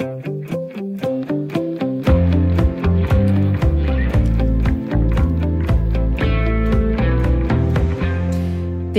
[0.00, 0.06] Det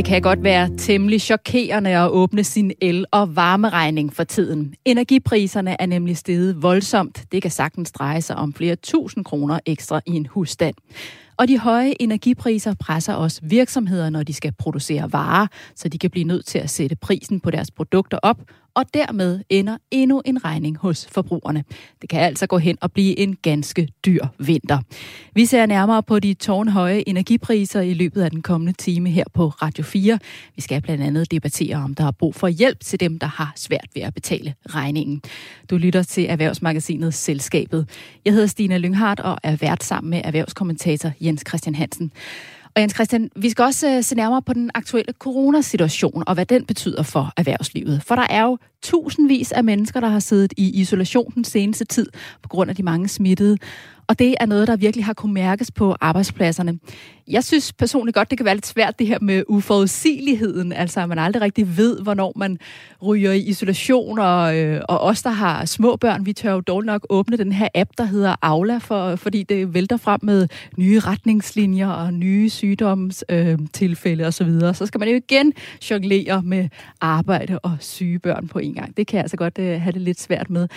[0.05, 4.73] kan godt være temmelig chokerende at åbne sin el- og varmeregning for tiden.
[4.85, 7.25] Energipriserne er nemlig steget voldsomt.
[7.31, 10.75] Det kan sagtens dreje sig om flere tusind kroner ekstra i en husstand.
[11.38, 16.09] Og de høje energipriser presser også virksomheder, når de skal producere varer, så de kan
[16.09, 18.38] blive nødt til at sætte prisen på deres produkter op,
[18.75, 21.63] og dermed ender endnu en regning hos forbrugerne.
[22.01, 24.79] Det kan altså gå hen og blive en ganske dyr vinter.
[25.35, 29.48] Vi ser nærmere på de tårnhøje energipriser i løbet af den kommende time her på
[29.48, 30.20] Radio 4.
[30.55, 33.53] Vi skal blandt andet debattere, om der er brug for hjælp til dem, der har
[33.55, 35.21] svært ved at betale regningen.
[35.70, 37.90] Du lytter til Erhvervsmagasinet Selskabet.
[38.26, 42.12] Jeg hedder Stina Lynghardt og er vært sammen med erhvervskommentator Jens Christian Hansen.
[42.75, 46.45] Og Jens Christian, vi skal også øh, se nærmere på den aktuelle coronasituation og hvad
[46.45, 48.03] den betyder for erhvervslivet.
[48.03, 52.07] For der er jo tusindvis af mennesker, der har siddet i isolation den seneste tid
[52.43, 53.57] på grund af de mange smittede.
[54.11, 56.79] Og det er noget, der virkelig har kunne mærkes på arbejdspladserne.
[57.27, 60.73] Jeg synes personligt godt, det kan være lidt svært det her med uforudsigeligheden.
[60.73, 62.57] Altså, at man aldrig rigtig ved, hvornår man
[63.03, 64.19] ryger i isolation.
[64.19, 67.51] Og, øh, og os, der har små børn, vi tør jo dårligt nok åbne den
[67.51, 70.47] her app, der hedder Aula, for, fordi det vælter frem med
[70.78, 74.31] nye retningslinjer og nye sygdomstilfælde øh, osv.
[74.31, 74.73] Så, videre.
[74.73, 75.53] så skal man jo igen
[75.91, 76.69] jonglere med
[77.01, 78.97] arbejde og syge børn på en gang.
[78.97, 80.68] Det kan jeg altså godt øh, have det lidt svært med.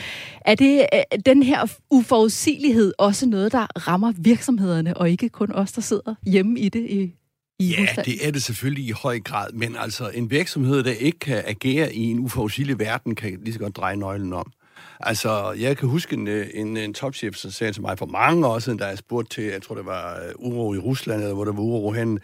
[0.40, 5.72] Er det øh, den her uforudsigelighed også noget, der rammer virksomhederne, og ikke kun os,
[5.72, 7.14] der sidder hjemme i det i
[7.58, 8.04] i ja, husstand.
[8.04, 11.94] det er det selvfølgelig i høj grad, men altså en virksomhed, der ikke kan agere
[11.94, 14.52] i en uforudsigelig verden, kan lige så godt dreje nøglen om.
[15.00, 18.58] Altså, jeg kan huske en, en, en topchef, som sagde til mig for mange år
[18.58, 21.44] siden, da jeg spurgte til, jeg tror det var øh, uro i Rusland, eller hvor
[21.44, 22.20] der var uro hen,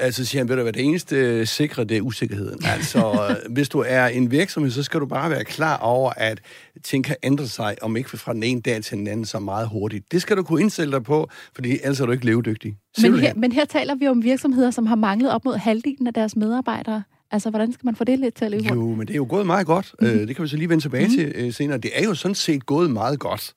[0.00, 2.60] Altså siger han, ved du hvad, det eneste sikre, det er usikkerheden.
[2.74, 6.40] Altså, øh, hvis du er en virksomhed, så skal du bare være klar over, at
[6.84, 9.68] ting kan ændre sig, om ikke fra den ene dag til den anden, så meget
[9.68, 10.12] hurtigt.
[10.12, 12.76] Det skal du kunne indstille dig på, fordi ellers er du ikke levedygtig.
[13.02, 16.14] Men her, men her taler vi om virksomheder, som har manglet op mod halvdelen af
[16.14, 17.02] deres medarbejdere.
[17.30, 19.26] Altså, hvordan skal man få det lidt til at løbe Jo, men det er jo
[19.28, 19.94] gået meget godt.
[20.00, 20.26] Mm-hmm.
[20.26, 21.32] det kan vi så lige vende tilbage mm-hmm.
[21.32, 21.78] til uh, senere.
[21.78, 23.54] Det er jo sådan set gået meget godt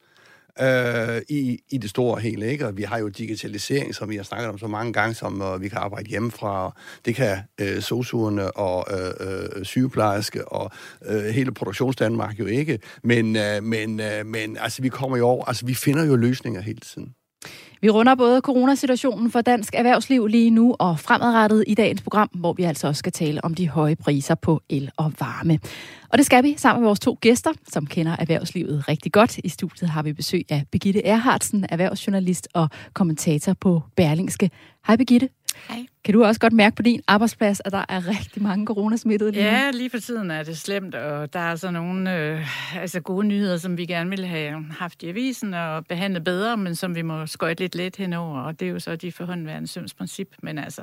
[0.62, 2.52] øh, i, i det store hele.
[2.52, 2.68] Ikke?
[2.68, 5.62] Og vi har jo digitalisering, som vi har snakket om så mange gange, som uh,
[5.62, 6.76] vi kan arbejde hjemmefra.
[7.06, 10.72] Det kan øh, sosuerne og øh, øh, sygeplejerske og
[11.06, 12.80] øh, hele produktionsdanmark jo ikke.
[13.04, 16.62] Men, øh, men, øh, men altså, vi kommer jo over, altså vi finder jo løsninger
[16.62, 17.14] hele tiden.
[17.84, 22.54] Vi runder både coronasituationen for dansk erhvervsliv lige nu og fremadrettet i dagens program, hvor
[22.54, 25.60] vi altså også skal tale om de høje priser på el og varme.
[26.10, 29.38] Og det skal vi sammen med vores to gæster, som kender erhvervslivet rigtig godt.
[29.38, 34.50] I studiet har vi besøg af Begitte Erhardsen, erhvervsjournalist og kommentator på Berlingske.
[34.88, 35.30] Hej Begitte.
[35.70, 35.86] Hej.
[36.04, 39.44] Kan du også godt mærke på din arbejdsplads, at der er rigtig mange coronasmittede lige
[39.44, 42.48] Ja, lige for tiden er det slemt, og der er altså nogle øh,
[42.82, 46.76] altså gode nyheder, som vi gerne ville have haft i avisen og behandlet bedre, men
[46.76, 50.36] som vi må skøjte lidt let henover, og det er jo så de forhåndværende søvnsprincip.
[50.42, 50.82] Men altså,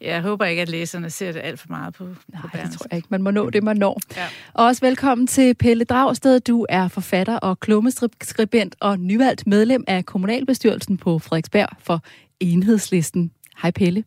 [0.00, 2.86] jeg håber ikke, at læserne ser det alt for meget på, Nej, på det tror
[2.90, 3.08] jeg ikke.
[3.10, 4.00] Man må nå det, man når.
[4.16, 4.26] Ja.
[4.54, 6.40] Og også velkommen til Pelle Dragsted.
[6.40, 12.02] Du er forfatter og klummeskribent og nyvalgt medlem af kommunalbestyrelsen på Frederiksberg for
[12.40, 13.30] Enhedslisten.
[13.62, 14.04] Hej Pelle.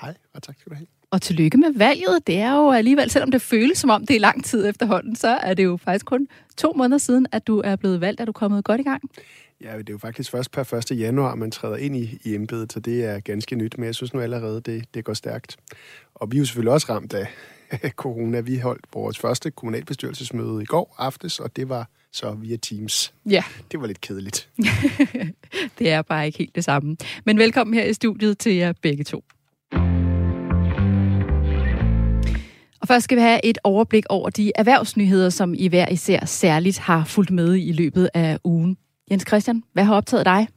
[0.00, 0.86] Hej, og tak skal du have.
[1.10, 2.26] Og tillykke med valget.
[2.26, 5.28] Det er jo alligevel, selvom det føles som om det er lang tid efterhånden, så
[5.28, 8.20] er det jo faktisk kun to måneder siden, at du er blevet valgt.
[8.20, 9.02] Er du kommet godt i gang?
[9.60, 10.98] Ja, det er jo faktisk først per 1.
[10.98, 14.14] januar, man træder ind i, i embedet, så det er ganske nyt, men jeg synes
[14.14, 15.56] nu allerede, det, det går stærkt.
[16.14, 18.40] Og vi er jo selvfølgelig også ramt af corona.
[18.40, 23.14] Vi holdt vores første kommunalbestyrelsesmøde i går aftes, og det var så via Teams.
[23.26, 23.44] Ja.
[23.72, 24.48] Det var lidt kedeligt.
[25.78, 26.96] det er bare ikke helt det samme.
[27.26, 29.24] Men velkommen her i studiet til jer begge to.
[32.80, 36.78] Og først skal vi have et overblik over de erhvervsnyheder, som I hver især særligt
[36.78, 38.76] har fulgt med i løbet af ugen.
[39.10, 40.48] Jens Christian, hvad har optaget dig?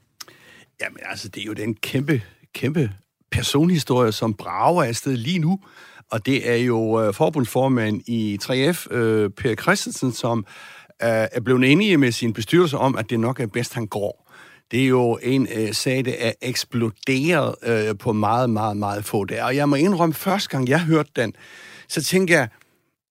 [0.82, 2.22] Jamen altså, det er jo den kæmpe,
[2.54, 2.92] kæmpe
[3.32, 5.60] personhistorie, som brager afsted lige nu.
[6.12, 10.46] Og det er jo uh, forbundsformand i 3F, uh, øh, Per Christensen, som
[11.04, 14.32] Øh, er blevet enige med sin bestyrelse om, at det nok er bedst, han går.
[14.72, 19.26] Det er jo en øh, sag, der er eksploderet øh, på meget, meget, meget få
[19.26, 19.44] dage.
[19.44, 21.34] Og jeg må indrømme, første gang jeg hørte den,
[21.88, 22.48] så tænkte jeg,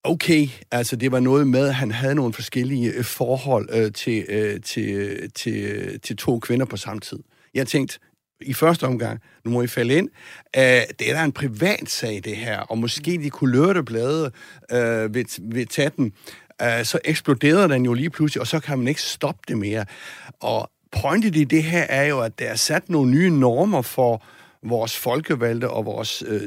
[0.04, 4.24] okay, altså det var noget med, at han havde nogle forskellige øh, forhold øh, til,
[4.28, 7.18] øh, til, øh, til, til to kvinder på samme tid.
[7.54, 7.98] Jeg tænkte,
[8.40, 10.08] i første omgang, nu må I falde ind,
[10.56, 10.62] øh,
[10.98, 14.30] det er da en privat sag, det her, og måske de kulørte blade
[14.72, 16.12] øh, vil, vil tage den,
[16.64, 19.84] uh, så eksploderede den jo lige pludselig, og så kan man ikke stoppe det mere.
[20.40, 24.22] Og pointet i det her er jo, at der er sat nogle nye normer for,
[24.64, 26.40] vores folkevalgte og vores øh,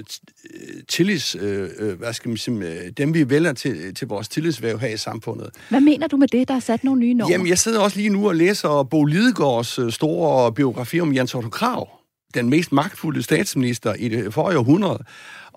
[0.88, 4.80] tillids, øh, øh, hvad skal man sige, øh, dem vi vælger til, til vores tillidsvæv
[4.80, 5.50] her i samfundet.
[5.70, 7.34] Hvad mener du med det, der er sat nogle nye normer?
[7.34, 11.36] Jamen, jeg sidder også lige nu og læser Bo Lidegaards øh, store biografi om Jens
[11.36, 11.90] Otto Krav,
[12.34, 15.00] den mest magtfulde statsminister i det forrige århundrede.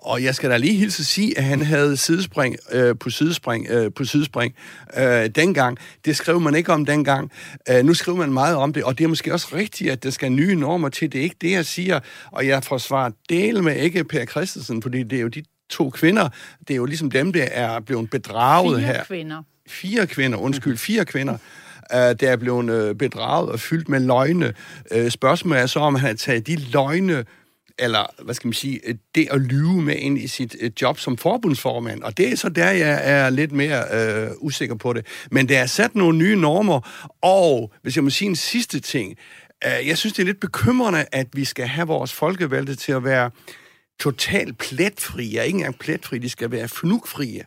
[0.01, 3.91] Og jeg skal da lige hilse sige, at han havde sidespring øh, på sidespring øh,
[3.93, 4.55] på sidespring
[4.97, 5.77] øh, dengang.
[6.05, 7.31] Det skrev man ikke om dengang.
[7.69, 10.09] Øh, nu skriver man meget om det, og det er måske også rigtigt, at der
[10.09, 11.11] skal nye normer til.
[11.11, 11.99] Det er ikke det, jeg siger,
[12.31, 16.29] og jeg forsvarer del med ikke Per Christensen, fordi det er jo de to kvinder,
[16.67, 19.03] det er jo ligesom dem, der er blevet bedraget Fire her.
[19.03, 19.43] kvinder.
[19.67, 21.37] Fire kvinder, undskyld, fire kvinder
[21.93, 24.53] øh, der er blevet øh, bedraget og fyldt med løgne.
[24.91, 27.25] Øh, spørgsmålet er så, om han har taget de løgne
[27.79, 28.81] eller hvad skal man sige,
[29.15, 32.03] det at lyve med ind i sit øh, job som forbundsformand.
[32.03, 35.05] Og det er så der, jeg er lidt mere øh, usikker på det.
[35.31, 39.17] Men der er sat nogle nye normer, og hvis jeg må sige en sidste ting,
[39.65, 43.03] øh, jeg synes, det er lidt bekymrende, at vi skal have vores folkevalgte til at
[43.03, 43.31] være
[43.99, 45.29] totalt pletfrie.
[45.29, 47.43] Ja, ikke engang pletfrie, de skal være fnugfrie.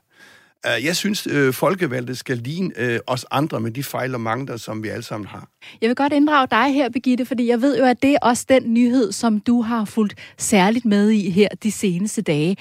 [0.66, 4.56] Øh, jeg synes, øh, folkevalgte skal ligne øh, os andre med de fejl og mangler,
[4.56, 5.48] som vi alle sammen har.
[5.80, 8.46] Jeg vil godt inddrage dig her, Birgitte, fordi jeg ved jo, at det er også
[8.48, 12.56] den nyhed, som du har fulgt særligt med i her de seneste dage.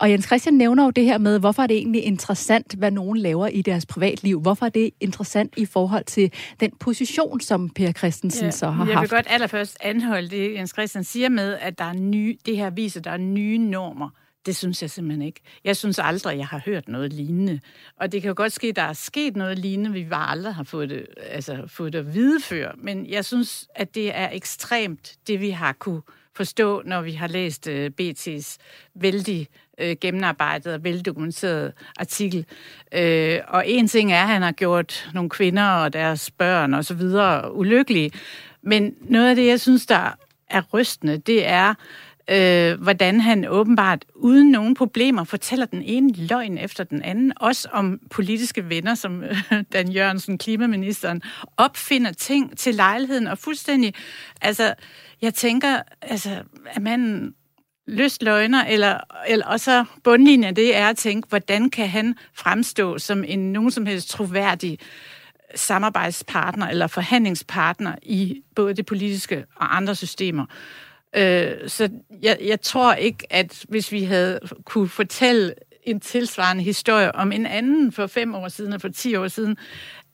[0.00, 3.18] Og Jens Christian nævner jo det her med, hvorfor er det egentlig interessant, hvad nogen
[3.18, 4.40] laver i deres privatliv?
[4.40, 8.72] Hvorfor er det interessant i forhold til den position, som Per Christensen ja, så har
[8.72, 8.90] haft?
[8.90, 12.56] Jeg vil godt allerførst anholde det, Jens Christian siger med, at der er nye, det
[12.56, 14.10] her viser, at der er nye normer
[14.48, 15.40] det synes jeg simpelthen ikke.
[15.64, 17.60] Jeg synes aldrig, jeg har hørt noget lignende.
[18.00, 20.54] Og det kan jo godt ske, at der er sket noget lignende, vi bare aldrig
[20.54, 22.72] har fået det, altså, fået det at vide før.
[22.78, 26.02] Men jeg synes, at det er ekstremt, det vi har kunne
[26.36, 28.56] forstå, når vi har læst uh, øh, BT's
[28.94, 29.48] vældig
[29.80, 32.46] øh, uh, gennemarbejdet og veldokumenteret artikel.
[32.96, 36.84] Uh, og en ting er, at han har gjort nogle kvinder og deres børn og
[36.84, 38.10] så videre ulykkelige.
[38.62, 40.10] Men noget af det, jeg synes, der
[40.50, 41.74] er rystende, det er,
[42.30, 47.68] øh, hvordan han åbenbart uden nogen problemer fortæller den ene løgn efter den anden, også
[47.72, 49.36] om politiske venner, som øh,
[49.72, 51.22] Dan Jørgensen, klimaministeren,
[51.56, 53.94] opfinder ting til lejligheden og fuldstændig,
[54.40, 54.74] altså,
[55.22, 57.32] jeg tænker, altså, at man
[57.88, 58.98] lystløgner, eller,
[59.28, 63.70] eller og så bundlinjen det er at tænke, hvordan kan han fremstå som en nogen
[63.70, 64.78] som helst troværdig
[65.54, 70.46] samarbejdspartner eller forhandlingspartner i både det politiske og andre systemer.
[71.16, 71.88] Øh, så
[72.22, 77.46] jeg, jeg tror ikke, at hvis vi havde kunne fortælle en tilsvarende historie om en
[77.46, 79.56] anden for fem år siden og for ti år siden,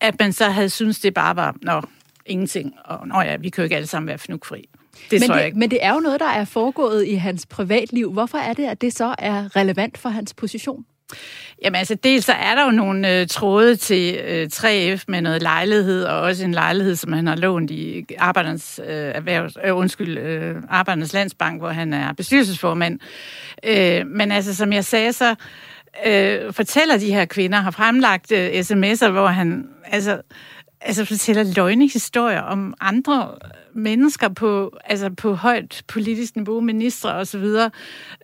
[0.00, 1.82] at man så havde synes det bare var, nå,
[2.26, 4.68] ingenting, og nå ja, vi kan jo ikke alle sammen være fnugfri.
[5.10, 5.58] Det men, det, ikke.
[5.58, 8.12] men det er jo noget, der er foregået i hans privatliv.
[8.12, 10.84] Hvorfor er det, at det så er relevant for hans position?
[11.62, 15.42] Jamen altså, dels så er der jo nogle øh, tråde til øh, 3F med noget
[15.42, 20.18] lejlighed, og også en lejlighed, som han har lånt i Arbejdernes, øh, erhvervs, øh, undskyld,
[20.18, 22.98] øh, Arbejdernes Landsbank, hvor han er bestyrelsesformand.
[23.64, 25.34] Øh, men altså, som jeg sagde, så
[26.06, 30.20] øh, fortæller de her kvinder, har fremlagt øh, sms'er, hvor han altså,
[30.84, 33.34] altså fortæller løgnehistorier om andre
[33.74, 37.70] mennesker på, altså på højt politisk niveau, ministre og så videre.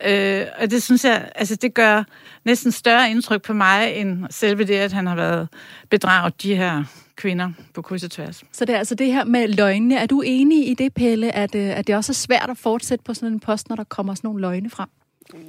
[0.06, 2.04] Øh, og det synes jeg, altså det gør
[2.44, 5.48] næsten større indtryk på mig, end selve det, at han har været
[5.90, 6.84] bedraget de her
[7.16, 8.42] kvinder på kryds og tværs.
[8.52, 9.96] Så det er altså det her med løgnene.
[9.96, 13.04] Er du enig i det, Pelle, at, øh, at det også er svært at fortsætte
[13.04, 14.88] på sådan en post, når der kommer sådan nogle løgne frem?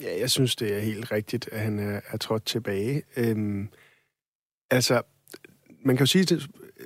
[0.02, 3.02] Ja, jeg synes, det er helt rigtigt, at han er, er trådt tilbage.
[3.18, 3.69] Øhm,
[4.72, 5.02] altså,
[5.86, 6.40] man kan jo sige,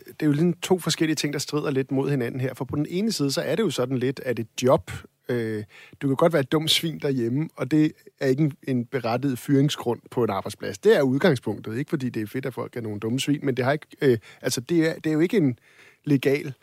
[0.07, 2.54] det er jo lige to forskellige ting, der strider lidt mod hinanden her.
[2.54, 4.92] For på den ene side, så er det jo sådan lidt, at et job,
[5.30, 5.64] øh,
[6.02, 9.40] du kan godt være et dumt svin derhjemme, og det er ikke en, en berettiget
[9.40, 10.78] fyringsgrund på en arbejdsplads.
[10.78, 13.57] Det er udgangspunktet, ikke fordi det er fedt, at folk er nogle dumme svin, men
[13.57, 15.59] det, har ikke, øh, altså det, er, det er jo ikke en
[16.04, 16.54] legal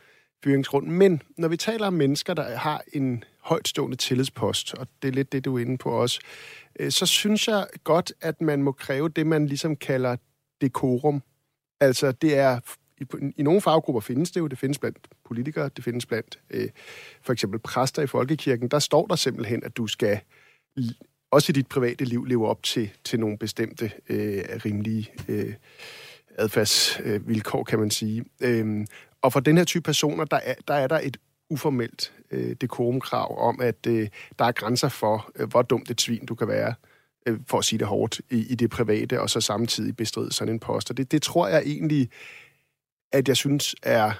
[0.45, 0.87] fyringsgrund.
[0.87, 5.33] Men når vi taler om mennesker, der har en højtstående tillidspost, og det er lidt
[5.33, 6.21] det, du er inde på også,
[6.81, 10.17] øh, så synes jeg godt, at man må kræve det, man ligesom kalder
[10.61, 11.23] dekorum.
[11.81, 12.61] Altså, det er
[13.03, 16.69] i, i nogle faggrupper findes det jo, det findes blandt politikere, det findes blandt øh,
[17.23, 20.21] for eksempel præster i folkekirken, der står der simpelthen, at du skal
[21.31, 25.55] også i dit private liv leve op til, til nogle bestemte øh, rimelige øh,
[26.39, 28.25] adfærdsvilkår, kan man sige.
[28.41, 28.87] Øhm,
[29.23, 31.17] og for den her type personer, der er der, er der et
[31.51, 36.27] uformelt øh, dekorumkrav om, at øh, der er grænser for, øh, hvor dumt et svin
[36.27, 36.75] du kan være,
[37.27, 40.55] øh, for at sige det hårdt, i, i det private, og så samtidig bestride sådan
[40.55, 40.91] en post.
[40.91, 42.09] Og det, det tror jeg egentlig
[43.13, 44.13] at jeg synes er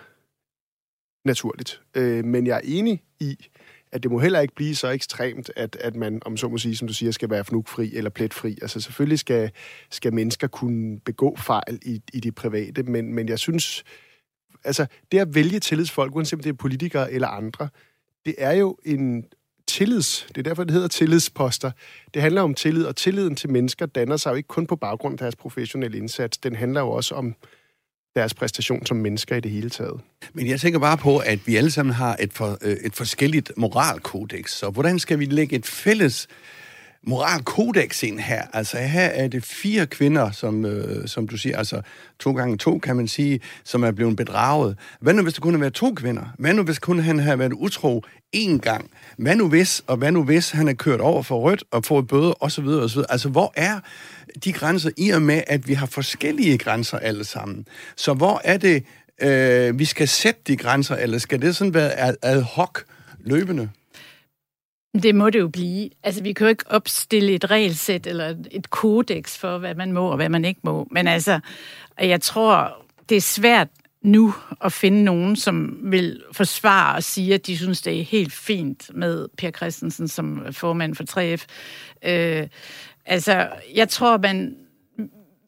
[1.25, 1.81] naturligt.
[1.95, 3.37] Øh, men jeg er enig i,
[3.93, 6.77] at det må heller ikke blive så ekstremt, at, at man, om så må sige,
[6.77, 8.59] som du siger, skal være fnugfri eller pletfri.
[8.63, 9.51] Altså selvfølgelig skal,
[9.91, 13.85] skal mennesker kunne begå fejl i, i det private, men, men jeg synes,
[14.65, 17.69] altså det at vælge tillidsfolk, uanset om det er politikere eller andre,
[18.27, 19.25] det er jo en
[19.67, 20.27] tillids.
[20.29, 21.71] Det er derfor, det hedder tillidsposter.
[22.15, 25.15] Det handler om tillid, og tilliden til mennesker danner sig jo ikke kun på baggrund
[25.15, 26.39] af deres professionelle indsats.
[26.39, 27.35] Den handler jo også om
[28.17, 30.01] deres præstation som mennesker i det hele taget.
[30.33, 33.53] Men jeg tænker bare på, at vi alle sammen har et, for, øh, et forskelligt
[33.57, 34.51] moralkodex.
[34.51, 36.29] Så hvordan skal vi lægge et fælles
[37.07, 38.43] moralkodex ind her?
[38.53, 41.83] Altså her er det fire kvinder, som, øh, som du siger, altså
[42.19, 44.79] to gange to, kan man sige, som er blevet bedraget.
[45.01, 46.35] Hvad nu, hvis det kunne have været to kvinder?
[46.39, 48.03] Hvad nu, hvis kun han havde været utro
[48.37, 48.91] én gang?
[49.17, 52.07] Hvad nu hvis, og hvad nu hvis han er kørt over for rødt og fået
[52.09, 52.67] bøde, osv.
[52.67, 53.01] osv.
[53.09, 53.81] Altså, hvor er
[54.45, 57.67] de grænser i og med, at vi har forskellige grænser alle sammen?
[57.97, 58.85] Så hvor er det,
[59.23, 62.79] øh, vi skal sætte de grænser, eller skal det sådan være ad, ad hoc
[63.21, 63.71] løbende?
[65.03, 65.91] Det må det jo blive.
[66.03, 70.09] Altså, vi kan jo ikke opstille et regelsæt eller et kodex for, hvad man må
[70.09, 70.89] og hvad man ikke må.
[70.91, 71.41] Men altså,
[72.01, 73.69] jeg tror, det er svært
[74.03, 74.35] nu
[74.65, 78.91] at finde nogen, som vil forsvare og sige, at de synes, det er helt fint
[78.95, 81.45] med Per Christensen som formand for 3F.
[82.11, 82.49] Øh,
[83.07, 84.57] altså, jeg tror, man...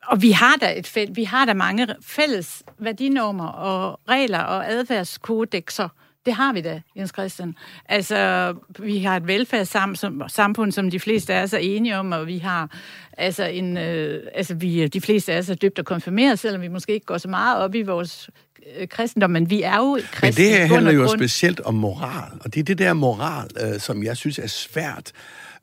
[0.07, 4.73] Og vi har da et fæld, vi har da mange fælles værdinormer og regler og
[4.73, 5.89] adfærdskodexer,
[6.27, 7.55] det har vi da, Jens Christian.
[7.89, 12.71] Altså, vi har et velfærdssamfund, som de fleste er enige om, og vi har
[13.19, 17.07] altså en, øh, altså vi, de fleste er dybt og konfirmeret, selvom vi måske ikke
[17.07, 18.31] går så meget op i vores
[18.79, 20.45] øh, kristendom, men vi er jo kristne.
[20.45, 23.81] Men det her handler jo specielt om moral, og det er det der moral, øh,
[23.81, 25.13] som jeg synes er svært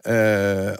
[0.08, 0.14] øh,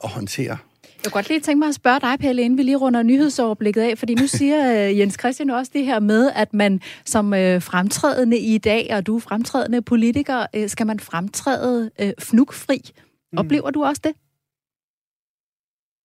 [0.04, 0.58] at håndtere.
[1.04, 3.82] Jeg kunne godt lige tænke mig at spørge dig, Pelle, inden vi lige runder nyhedsoverblikket
[3.82, 7.62] af, fordi nu siger øh, Jens Christian også det her med, at man som øh,
[7.62, 12.82] fremtrædende i dag, og du er fremtrædende politiker, øh, skal man fremtræde øh, fnugfri.
[13.32, 13.38] Mm.
[13.38, 14.14] Oplever du også det?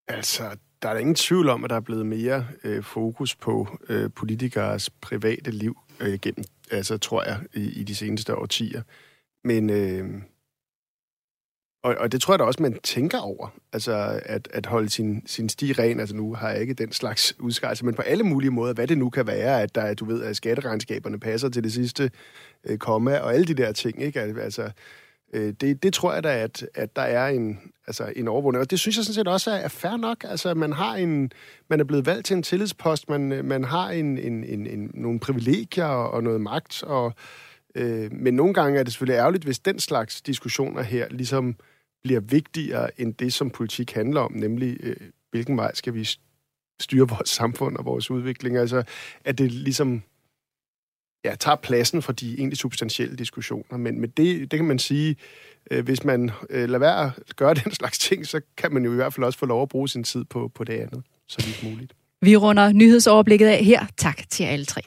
[0.08, 0.42] Altså,
[0.82, 4.10] der er da ingen tvivl om, at der er blevet mere øh, fokus på øh,
[4.10, 8.82] politikers private liv øh, gennem, altså tror jeg, i, i de seneste årtier.
[9.44, 10.22] Men øh,
[11.86, 15.22] og, og det tror jeg da også, man tænker over, altså at, at holde sin,
[15.26, 16.00] sin sti ren.
[16.00, 18.98] Altså nu har jeg ikke den slags udskejelse, men på alle mulige måder, hvad det
[18.98, 22.10] nu kan være, at der, du ved, at skatteregnskaberne passer til det sidste
[22.64, 24.20] øh, komma, og alle de der ting, ikke?
[24.20, 24.70] Altså,
[25.32, 28.60] øh, det, det tror jeg da, at, at der er en, altså, en overvågning.
[28.60, 30.24] Og det synes jeg sådan set også er, er fair nok.
[30.24, 31.32] Altså, man har en,
[31.68, 35.20] man er blevet valgt til en tillidspost, man, man har en, en, en, en, nogle
[35.20, 37.12] privilegier og, og noget magt, og,
[37.74, 41.56] øh, men nogle gange er det selvfølgelig ærgerligt, hvis den slags diskussioner her ligesom
[42.06, 44.96] bliver vigtigere end det, som politik handler om, nemlig øh,
[45.30, 46.08] hvilken vej skal vi
[46.80, 48.56] styre vores samfund og vores udvikling.
[48.56, 48.82] Altså,
[49.24, 50.02] at det ligesom
[51.24, 53.76] ja, tager pladsen for de egentlig substantielle diskussioner.
[53.76, 55.16] Men med det, det kan man sige,
[55.70, 58.92] øh, hvis man øh, lader være at gøre den slags ting, så kan man jo
[58.92, 61.46] i hvert fald også få lov at bruge sin tid på, på det andet, så
[61.46, 61.92] vidt muligt.
[62.22, 63.86] Vi runder nyhedsoverblikket af her.
[63.96, 64.82] Tak til alle tre.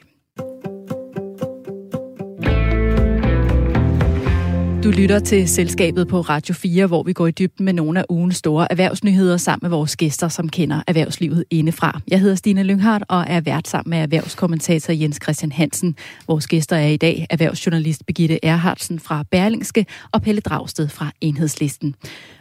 [4.84, 8.04] Du lytter til Selskabet på Radio 4, hvor vi går i dybden med nogle af
[8.08, 12.00] ugens store erhvervsnyheder sammen med vores gæster, som kender erhvervslivet indefra.
[12.08, 15.96] Jeg hedder Stine Lynghardt og er vært sammen med erhvervskommentator Jens Christian Hansen.
[16.28, 21.94] Vores gæster er i dag erhvervsjournalist Begitte Erhardsen fra Berlingske og Pelle Dragsted fra Enhedslisten.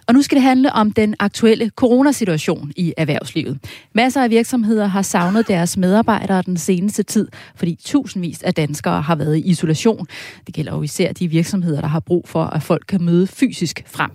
[0.10, 3.60] Og nu skal det handle om den aktuelle coronasituation i erhvervslivet.
[3.94, 9.16] Masser af virksomheder har savnet deres medarbejdere den seneste tid, fordi tusindvis af danskere har
[9.16, 10.08] været i isolation.
[10.48, 13.84] Det gælder jo især de virksomheder, der har brug for, at folk kan møde fysisk
[13.88, 14.12] frem.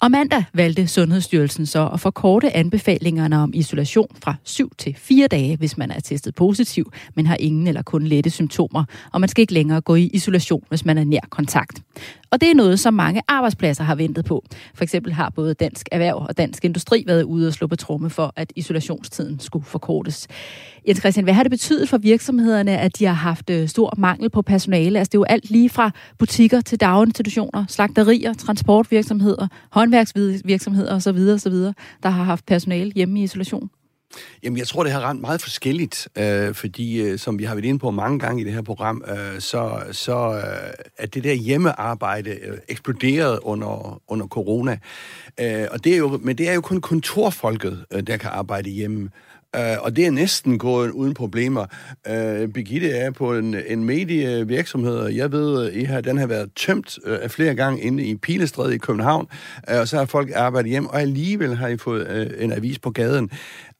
[0.00, 5.56] Og mandag valgte Sundhedsstyrelsen så at forkorte anbefalingerne om isolation fra 7 til 4 dage,
[5.56, 9.40] hvis man er testet positiv, men har ingen eller kun lette symptomer, og man skal
[9.40, 11.82] ikke længere gå i isolation, hvis man er nær kontakt.
[12.30, 14.44] Og det er noget, som mange arbejdspladser har ventet på.
[14.74, 18.10] For eksempel har både Dansk Erhverv og Dansk Industri været ude og slå på tromme
[18.10, 20.28] for, at isolationstiden skulle forkortes.
[20.88, 24.30] Jens Christian, hvad har det betydet for virksomhederne, at de har haft øh, stor mangel
[24.30, 24.98] på personale?
[24.98, 31.54] Altså det er jo alt lige fra butikker til daginstitutioner, slagterier, transportvirksomheder, håndværksvirksomheder osv., osv.,
[32.02, 33.70] der har haft personale hjemme i isolation.
[34.42, 37.64] Jamen, jeg tror, det har ramt meget forskelligt, øh, fordi, øh, som vi har været
[37.64, 41.32] inde på mange gange i det her program, øh, så, så øh, er det der
[41.32, 44.78] hjemmearbejde øh, eksploderet under, under corona.
[45.40, 48.70] Øh, og det er jo, men det er jo kun kontorfolket, øh, der kan arbejde
[48.70, 49.10] hjemme.
[49.56, 51.66] Uh, og det er næsten gået uden problemer.
[52.08, 56.26] Uh, Birgitte er på en, en medievirksomhed, og jeg ved, øh, I har, den har
[56.26, 59.28] været tømt uh, flere gange inde i Pilestræde i København,
[59.72, 62.78] uh, og så har folk arbejdet hjem, og alligevel har I fået uh, en avis
[62.78, 63.30] på gaden.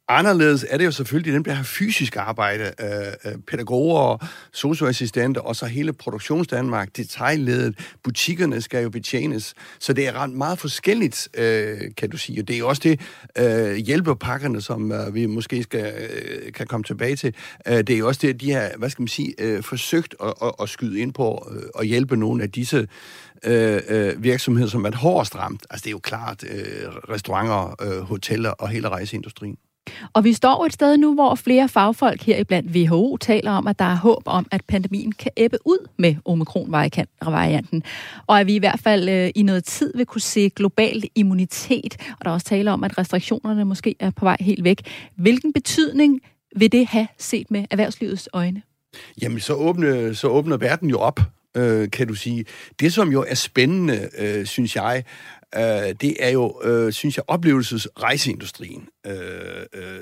[0.08, 5.56] Anderledes er det jo selvfølgelig dem, der har fysisk arbejde, øh, øh pædagoger, socioassistenter, og
[5.56, 9.54] så hele produktionsdanmark, detaljledet, butikkerne skal jo betjenes.
[9.78, 12.42] Så det er ret meget forskelligt, øh, kan du sige.
[12.42, 13.00] Og det er også det,
[13.38, 17.34] øh, hjælpepakkerne, som øh, vi måske skal, øh, kan komme tilbage til,
[17.68, 20.52] øh, det er også det, de har, hvad skal man sige, øh, forsøgt at, at,
[20.62, 22.88] at skyde ind på øh, og hjælpe nogle af disse
[23.44, 25.66] øh, øh, virksomheder, som er hårdest ramt.
[25.70, 29.56] Altså det er jo klart øh, restauranter, øh, hoteller og hele rejseindustrien.
[30.12, 33.78] Og vi står et sted nu, hvor flere fagfolk her blandt WHO taler om, at
[33.78, 37.82] der er håb om, at pandemien kan æbbe ud med omikron-varianten.
[38.26, 41.96] Og at vi i hvert fald øh, i noget tid vil kunne se global immunitet.
[42.18, 44.80] Og der er også tale om, at restriktionerne måske er på vej helt væk.
[45.16, 46.20] Hvilken betydning
[46.56, 48.62] vil det have set med erhvervslivets øjne?
[49.22, 51.20] Jamen, så, åbne, så åbner verden jo op,
[51.56, 52.44] øh, kan du sige.
[52.80, 55.04] Det, som jo er spændende, øh, synes jeg,
[55.54, 58.88] øh, det er jo, øh, synes jeg, oplevelsesrejseindustrien.
[59.06, 59.14] Øh,
[59.74, 60.00] øh,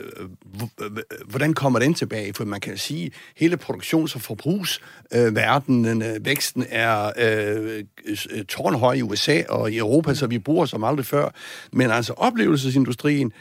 [0.81, 0.89] øh
[1.29, 2.35] hvordan kommer den tilbage?
[2.35, 7.85] For man kan sige, hele produktions- og forbrugsverdenen, øh, væksten er øh,
[8.31, 11.31] øh tårnhøj i USA og i Europa, så vi bruger som aldrig før.
[11.73, 13.33] Men altså oplevelsesindustrien,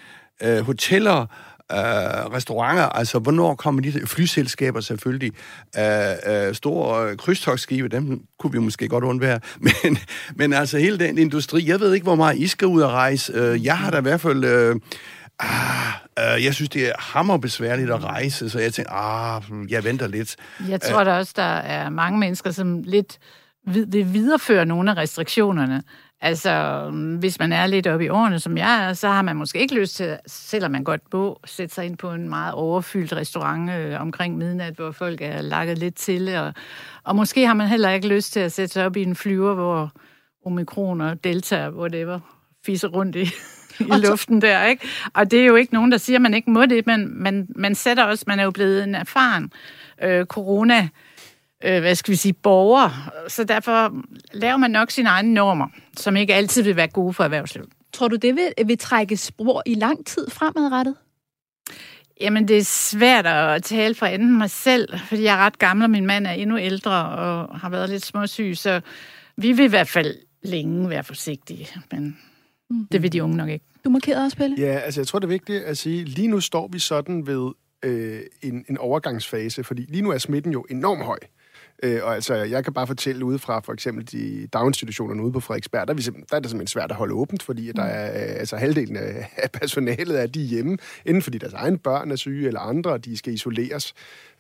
[0.44, 1.26] øh, hoteller,
[1.72, 1.78] øh,
[2.36, 5.32] restauranter, altså hvornår kommer de flyselskaber selvfølgelig,
[5.78, 9.40] øh, øh, store øh, krydstogsskibe, dem kunne vi måske godt undvære,
[9.84, 9.98] men,
[10.36, 13.34] men altså hele den industri, jeg ved ikke, hvor meget I skal ud og rejse,
[13.34, 14.44] øh, jeg har da i hvert fald...
[14.44, 14.76] Øh,
[15.40, 20.08] Ah, øh, jeg synes, det er hammerbesværligt at rejse, så jeg tænker, ah, jeg venter
[20.08, 20.36] lidt.
[20.70, 21.06] Jeg tror øh.
[21.06, 23.20] da også, der er mange mennesker, som lidt
[23.66, 25.84] vil videreføre nogle af restriktionerne.
[26.26, 26.90] Altså,
[27.20, 29.76] hvis man er lidt oppe i årene, som jeg er, så har man måske ikke
[29.76, 34.02] lyst til, selvom man godt må, sætte sig ind på en meget overfyldt restaurant øh,
[34.02, 36.36] omkring midnat, hvor folk er lakket lidt til.
[36.36, 36.54] Og,
[37.04, 39.54] og måske har man heller ikke lyst til at sætte sig op i en flyver,
[39.54, 39.92] hvor
[40.46, 42.20] omikron og delta, whatever,
[42.66, 43.28] fiser rundt i,
[43.80, 44.88] i luften der, ikke?
[45.14, 47.48] Og det er jo ikke nogen, der siger, at man ikke må det, men man,
[47.56, 49.52] man sætter også, man er jo blevet en erfaren
[50.04, 50.90] øh, corona
[51.64, 53.12] øh, hvad skal vi sige, borger.
[53.28, 53.94] Så derfor
[54.34, 55.68] laver man nok sine egne normer,
[55.98, 57.70] som ikke altid vil være gode for erhvervslivet.
[57.94, 60.96] Tror du, det vil, vil trække spor i lang tid fremadrettet?
[62.22, 65.84] Jamen, det er svært at tale fra enden mig selv, fordi jeg er ret gammel,
[65.84, 68.82] og min mand er endnu ældre og har været lidt småsyg, så
[69.38, 72.18] vi vil i hvert fald længe være forsigtige, men
[72.70, 72.88] mm.
[72.92, 73.66] det vil de unge nok ikke.
[73.86, 74.56] Du markerede også, Pelle?
[74.60, 77.52] Ja, altså jeg tror, det er vigtigt at sige, lige nu står vi sådan ved
[77.84, 81.18] øh, en, en overgangsfase, fordi lige nu er smitten jo enormt høj.
[81.22, 81.43] Øh,
[82.04, 85.88] og altså, jeg kan bare fortælle ud fra for eksempel de daginstitutionerne ude på Frederiksberg,
[85.88, 88.40] der er, vi, der er det simpelthen svært at holde åbent, fordi der er, øh,
[88.40, 92.60] altså, halvdelen af, personalet er de hjemme, enten fordi deres egen børn er syge eller
[92.60, 93.94] andre, og de skal isoleres.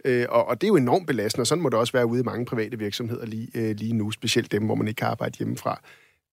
[0.05, 2.19] Øh, og, og det er jo enormt belastende, og sådan må det også være ude
[2.19, 5.37] i mange private virksomheder lige, øh, lige nu, specielt dem, hvor man ikke kan arbejde
[5.37, 5.81] hjemmefra.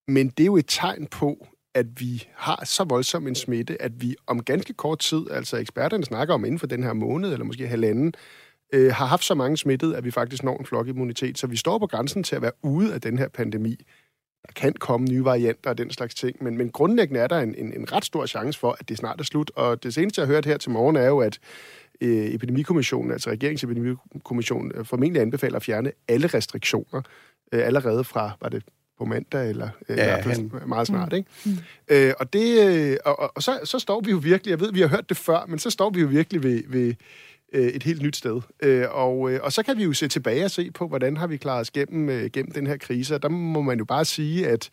[0.09, 3.93] Men det er jo et tegn på, at vi har så voldsom en smitte, at
[4.03, 7.45] vi om ganske kort tid, altså eksperterne snakker om inden for den her måned, eller
[7.45, 8.15] måske halvanden,
[8.73, 11.39] øh, har haft så mange smittet, at vi faktisk når en flokimmunitet.
[11.39, 13.77] Så vi står på grænsen til at være ude af den her pandemi.
[14.47, 17.55] Der kan komme nye varianter og den slags ting, men, men grundlæggende er der en,
[17.55, 19.51] en, en ret stor chance for, at det snart er slut.
[19.55, 21.39] Og det seneste, jeg har hørt her til morgen, er jo, at
[22.01, 27.03] øh, Epidemikommissionen, altså regeringsepidemikommissionen, øh, formentlig anbefaler at fjerne alle restriktioner
[27.53, 28.63] øh, allerede fra, var det
[28.99, 31.13] på mandag, eller øh, ja, i hvert fald meget snart.
[31.13, 31.17] Mm.
[31.17, 31.31] Ikke?
[31.45, 31.59] Mm.
[31.89, 34.73] Øh, og det, øh, og, og, og så, så står vi jo virkelig, jeg ved,
[34.73, 36.95] vi har hørt det før, men så står vi jo virkelig ved, ved,
[37.53, 38.41] øh, et helt nyt sted.
[38.63, 41.27] Øh, og, øh, og så kan vi jo se tilbage og se på, hvordan har
[41.27, 43.15] vi klaret os gennem, øh, gennem den her krise.
[43.15, 44.71] Og der må man jo bare sige, at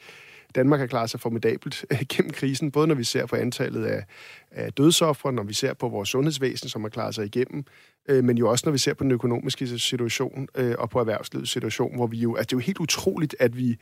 [0.56, 4.04] Danmark har klaret sig formidabelt øh, gennem krisen, både når vi ser på antallet af,
[4.52, 7.66] af dødsoffre, når vi ser på vores sundhedsvæsen, som har klaret sig igennem,
[8.10, 11.52] øh, men jo også når vi ser på den økonomiske situation øh, og på erhvervslivets
[11.52, 13.78] situation, hvor vi jo, altså det er jo helt utroligt, at vi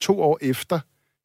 [0.00, 0.80] to år efter,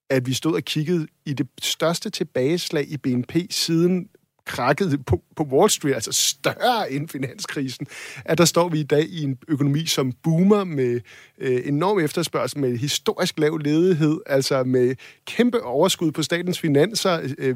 [0.09, 4.09] at vi stod og kiggede i det største tilbageslag i BNP siden
[4.45, 7.87] krakket på, på Wall Street, altså større end finanskrisen,
[8.25, 11.01] at der står vi i dag i en økonomi, som boomer med
[11.37, 17.55] øh, enorm efterspørgsel, med historisk lav ledighed, altså med kæmpe overskud på statens finanser, øh,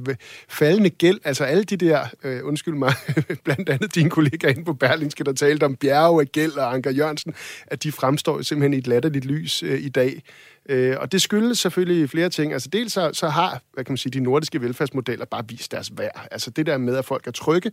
[0.49, 2.93] faldende gæld, altså alle de der, øh, undskyld mig,
[3.45, 6.91] blandt andet dine kollegaer inde på Berlingske, der talte om bjerge af gæld og Anker
[6.91, 7.33] Jørgensen,
[7.67, 10.21] at de fremstår simpelthen i et latterligt lys øh, i dag.
[10.69, 12.53] Øh, og det skyldes selvfølgelig flere ting.
[12.53, 15.91] Altså dels så, så har, hvad kan man sige, de nordiske velfærdsmodeller bare vist deres
[15.97, 16.27] værd.
[16.31, 17.71] Altså det der med, at folk er trygge,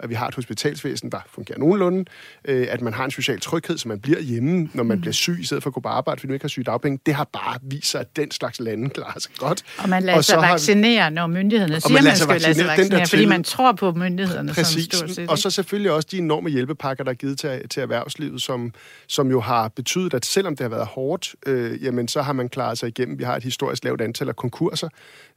[0.00, 2.04] at vi har et hospitalsvæsen, der fungerer nogenlunde,
[2.44, 5.00] øh, at man har en social tryghed, så man bliver hjemme, når man mm.
[5.00, 6.98] bliver syg, i stedet for at gå på arbejde, fordi man ikke har syge dagpenge.
[7.06, 9.64] Det har bare vist sig, at den slags lande klarer sig godt.
[9.78, 13.06] Og man lader og sig vaccinere, når myndighederne siger, man, man skal lade sig vaccinere,
[13.06, 14.52] fordi man tror på myndighederne.
[14.52, 14.94] Præcis.
[14.94, 18.42] Som set, og så selvfølgelig også de enorme hjælpepakker, der er givet til, til erhvervslivet,
[18.42, 18.72] som,
[19.06, 22.48] som jo har betydet, at selvom det har været hårdt, øh, jamen så har man
[22.48, 23.18] klaret sig igennem.
[23.18, 24.88] Vi har et historisk lavt antal af konkurser,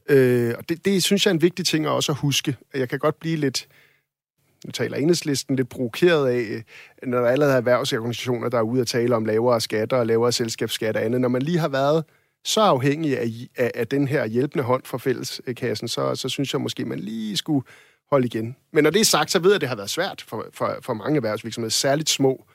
[0.10, 2.56] øh, og det, det synes jeg er en vigtig ting at også at huske.
[2.76, 3.68] Jeg kan godt blive lidt
[4.68, 6.62] nu taler enhedslisten lidt provokeret af, øh,
[7.04, 10.32] når der allerede er erhvervsorganisationer, der er ude at tale om lavere skatter og lavere
[10.32, 11.22] selskabsskatter og andet.
[11.22, 12.04] Når man lige har været
[12.46, 13.28] så afhængig af,
[13.58, 17.38] af, af den her hjælpende hånd fra fælleskassen, så, så synes jeg måske, man lige
[17.38, 17.66] skulle
[18.12, 18.56] holde igen.
[18.74, 20.78] Men når det er sagt, så ved jeg, at det har været svært for, for,
[20.82, 22.46] for mange erhvervsvirksomheder, særligt små,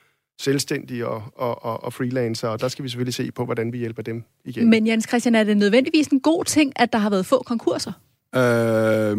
[0.40, 3.78] selvstændige og, og, og, og freelancer, og der skal vi selvfølgelig se på, hvordan vi
[3.78, 4.70] hjælper dem igen.
[4.70, 7.92] Men Jens Christian, er det nødvendigvis en god ting, at der har været få konkurser?
[8.36, 9.18] Øh,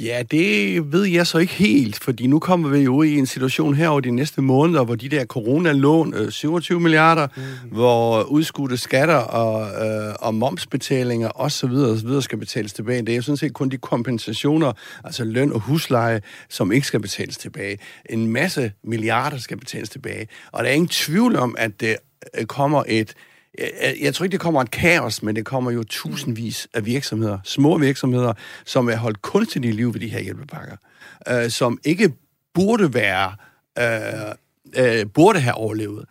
[0.00, 3.74] ja, det ved jeg så ikke helt, fordi nu kommer vi jo i en situation
[3.74, 7.42] her over de næste måneder, hvor de der coronalån, øh, 27 milliarder, mm.
[7.72, 11.70] hvor udskudte skatter og, øh, og momsbetalinger osv.
[11.70, 12.20] osv.
[12.20, 13.00] skal betales tilbage.
[13.02, 14.72] Det er jo sådan set kun de kompensationer,
[15.04, 17.78] altså løn og husleje, som ikke skal betales tilbage.
[18.10, 20.28] En masse milliarder skal betales tilbage.
[20.52, 21.96] Og der er ingen tvivl om, at det
[22.38, 23.14] øh, kommer et
[23.58, 27.38] jeg, jeg tror ikke, det kommer et kaos, men det kommer jo tusindvis af virksomheder,
[27.44, 28.32] små virksomheder,
[28.64, 30.76] som er holdt kunstigt i liv ved de her hjælpepakker,
[31.28, 32.12] øh, som ikke
[32.54, 33.32] burde være,
[33.78, 34.34] øh,
[34.76, 36.04] øh, burde have overlevet.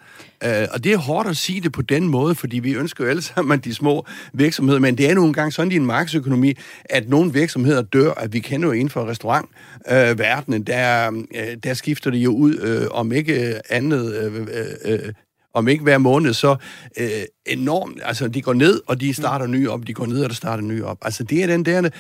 [0.44, 3.10] Øh, og det er hårdt at sige det på den måde, fordi vi ønsker jo
[3.10, 6.54] alle sammen de små virksomheder, men det er nogle gange sådan i en markedsøkonomi,
[6.86, 11.74] at nogle virksomheder dør, at vi kender jo inden for restaurantverdenen, øh, der, øh, der
[11.74, 15.14] skifter det jo ud, øh, om ikke andet øh, øh, øh
[15.54, 16.56] om ikke hver måned, så
[16.98, 17.10] øh,
[17.46, 20.36] enormt, altså de går ned, og de starter nye op, de går ned, og der
[20.36, 20.98] starter nye op.
[21.02, 21.92] Altså det er den der øh,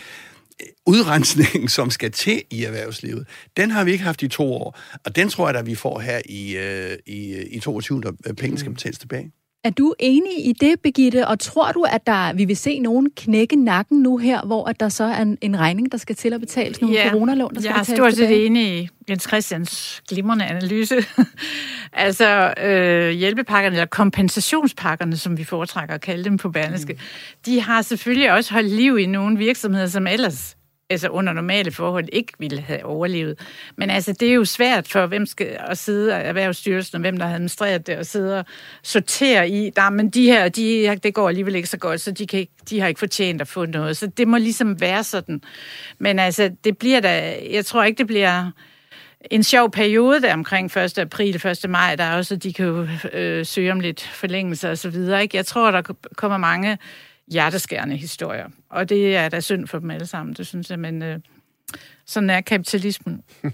[0.86, 3.28] udrensning, som skal til i erhvervslivet.
[3.58, 6.00] Den har vi ikke haft i to år, og den tror jeg, at vi får
[6.00, 9.32] her i, øh, i, i 22, når pengene skal betales tilbage.
[9.64, 13.10] Er du enig i det, Begitte, og tror du, at der, vi vil se nogen
[13.16, 16.34] knække nakken nu her, hvor at der så er en, en regning, der skal til
[16.34, 19.24] at betales, nogle ja, coronalån, der skal betales Jeg er stort set enig i Jens
[19.24, 20.96] Christians glimrende analyse.
[21.94, 27.00] altså øh, hjælpepakkerne, eller kompensationspakkerne, som vi foretrækker at kalde dem på Berlingske, mm.
[27.46, 30.56] de har selvfølgelig også holdt liv i nogle virksomheder, som ellers
[30.90, 33.40] altså under normale forhold ikke ville have overlevet.
[33.76, 37.18] Men altså, det er jo svært for hvem skal at sidde af Erhvervsstyrelsen, og hvem
[37.18, 38.46] der har administreret det, og sidde og
[38.84, 42.28] sortere i, der, men de her, de, det går alligevel ikke så godt, så de,
[42.28, 43.98] kan ikke, de har ikke fortjent at få noget.
[43.98, 45.42] Så det må ligesom være sådan.
[46.00, 48.52] Men altså, det bliver da, jeg tror ikke, det bliver
[49.32, 50.98] en sjov periode der omkring 1.
[50.98, 51.70] april, 1.
[51.70, 55.22] maj, der er også, de kan jo øh, søge om lidt forlængelse og så videre.
[55.22, 55.38] Ikke?
[55.38, 55.82] Jeg tror, der
[56.16, 56.78] kommer mange
[57.32, 58.50] hjerteskærende historier.
[58.70, 61.20] Og det er da synd for dem alle sammen, det synes jeg, men øh,
[62.06, 63.24] sådan er kapitalismen.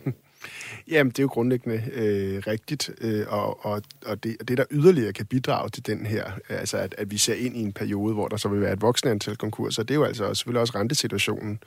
[0.91, 5.13] Jamen, det er jo grundlæggende øh, rigtigt, øh, og, og, og det, det, der yderligere
[5.13, 8.27] kan bidrage til den her, altså at, at vi ser ind i en periode, hvor
[8.27, 11.59] der så vil være et voksende antal konkurser, det er jo altså selvfølgelig også rentesituationen.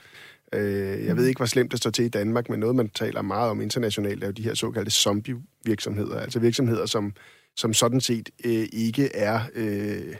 [0.52, 3.22] Øh, jeg ved ikke, hvor slemt det står til i Danmark, men noget, man taler
[3.22, 7.14] meget om internationalt, er jo de her såkaldte zombie-virksomheder, altså virksomheder, som,
[7.56, 9.40] som sådan set øh, ikke er...
[9.54, 10.14] Øh,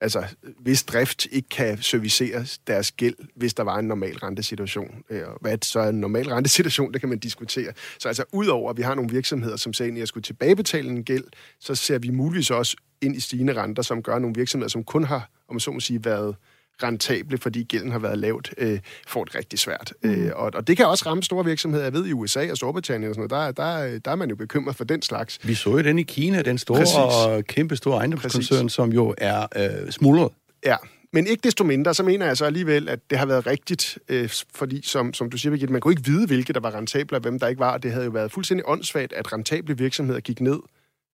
[0.00, 0.24] altså,
[0.60, 5.02] hvis drift ikke kan servicere deres gæld, hvis der var en normal rentesituation.
[5.10, 7.72] Øh, og hvad så er en normal rentesituation, det kan man diskutere.
[7.98, 11.04] Så altså, udover at vi har nogle virksomheder, som sagde, at jeg skulle tilbagebetale en
[11.04, 11.24] gæld,
[11.60, 15.04] så ser vi muligvis også ind i stigende renter, som gør nogle virksomheder, som kun
[15.04, 16.36] har, om så må sige, været
[16.82, 19.92] rentable, fordi gælden har været lavt, øh, får det rigtig svært.
[20.02, 20.10] Mm.
[20.10, 21.84] Øh, og, og det kan også ramme store virksomheder.
[21.84, 24.36] Jeg ved, i USA og Storbritannien og sådan noget, der, der, der er man jo
[24.36, 25.38] bekymret for den slags.
[25.42, 26.96] Vi så jo den i Kina, den store Præcis.
[26.96, 30.32] og kæmpe store ejendomskoncern, som jo er øh, smuldret.
[30.64, 30.76] Ja,
[31.12, 34.30] men ikke desto mindre, så mener jeg så alligevel, at det har været rigtigt, øh,
[34.54, 37.20] fordi som, som du siger, Birgit, man kunne ikke vide, hvilke der var rentable og
[37.20, 37.78] hvem der ikke var.
[37.78, 40.58] Det havde jo været fuldstændig åndssvagt, at rentable virksomheder gik ned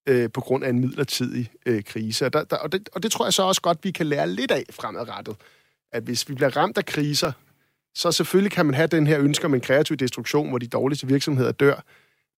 [0.06, 2.26] øh, på grund af en midlertidig øh, krise.
[2.26, 4.28] Og, der, der, og, det, og det tror jeg så også godt, vi kan lære
[4.28, 5.36] lidt af fremadrettet.
[5.92, 7.32] At hvis vi bliver ramt af kriser,
[7.94, 11.06] så selvfølgelig kan man have den her ønske om en kreativ destruktion, hvor de dårligste
[11.06, 11.84] virksomheder dør.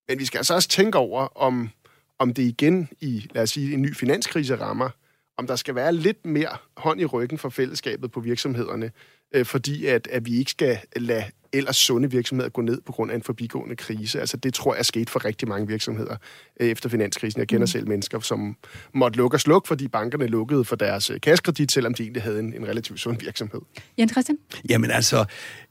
[0.09, 1.71] Men vi skal altså også tænke over, om,
[2.19, 4.91] om det igen i, lad os sige, en ny finanskrise rammer,
[5.39, 8.91] om der skal være lidt mere hånd i ryggen for fællesskabet på virksomhederne,
[9.35, 13.11] øh, fordi at, at vi ikke skal lade ellers sunde virksomheder gå ned på grund
[13.11, 14.21] af en forbigående krise.
[14.21, 16.17] Altså det tror jeg er sket for rigtig mange virksomheder
[16.61, 17.39] øh, efter finanskrisen.
[17.41, 17.67] Jeg kender mm.
[17.67, 18.57] selv mennesker, som
[18.95, 22.39] måtte lukke og slukke, fordi bankerne lukkede for deres øh, kaskredit, selvom de egentlig havde
[22.39, 23.61] en, en relativt sund virksomhed.
[23.99, 24.39] Jens Christian?
[24.69, 25.25] Jamen altså,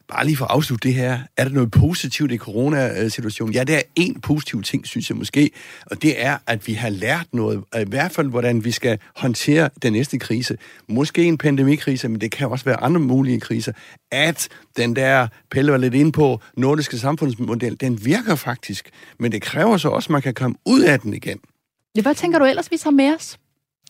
[0.07, 3.53] bare lige for at afslutte det her, er der noget positivt i coronasituationen?
[3.53, 5.51] Ja, der er en positiv ting, synes jeg måske,
[5.85, 9.69] og det er, at vi har lært noget, i hvert fald, hvordan vi skal håndtere
[9.81, 10.57] den næste krise.
[10.87, 13.71] Måske en pandemikrise, men det kan også være andre mulige kriser.
[14.11, 18.89] At den der, Pelle var lidt ind på, nordiske samfundsmodel, den virker faktisk,
[19.19, 21.39] men det kræver så også, at man kan komme ud af den igen.
[22.01, 23.37] Hvad tænker du ellers, vi tager med os?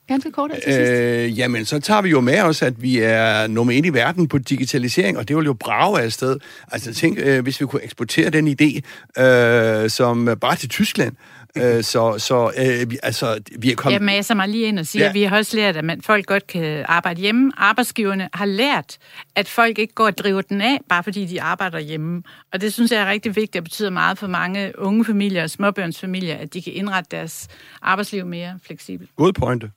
[0.08, 0.92] Ganske kort til sidst.
[0.92, 4.28] Øh, jamen, så tager vi jo med os, at vi er nummer et i verden
[4.28, 6.40] på digitalisering, og det vil jo brage af sted.
[6.72, 8.80] Altså tænk, øh, hvis vi kunne eksportere den idé,
[9.24, 11.16] øh, som bare til Tyskland,
[11.58, 13.94] Øh, så så øh, vi, altså, vi er kommet...
[13.94, 15.06] Jeg maser mig lige ind og siger, Ja.
[15.06, 15.10] ja.
[15.10, 17.52] at vi har også lært, at man, folk godt kan arbejde hjemme.
[17.58, 18.98] Arbejdsgiverne har lært,
[19.36, 22.24] at folk ikke går og driver den af, bare fordi de arbejder hjemme.
[22.54, 25.50] Og det synes jeg er rigtig vigtigt, og betyder meget for mange unge familier og
[25.50, 27.48] småbørnsfamilier, at de kan indrette deres
[27.82, 29.10] arbejdsliv mere fleksibelt.
[29.16, 29.70] God pointe.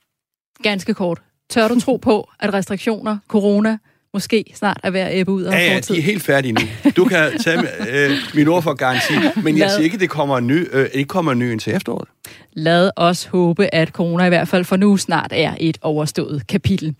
[0.62, 1.18] Ganske kort.
[1.50, 3.78] Tør du tro på, at restriktioner, corona,
[4.14, 6.60] måske snart er ved at æbbe ud af Ja, ja, de er helt færdige nu.
[6.96, 10.38] Du kan tage øh, min ord for garanti, men jeg siger ikke, at det kommer
[10.38, 12.08] en ny, øh, ikke kommer en ny indtil efteråret.
[12.52, 16.94] Lad os håbe, at corona i hvert fald for nu snart er et overstået kapitel.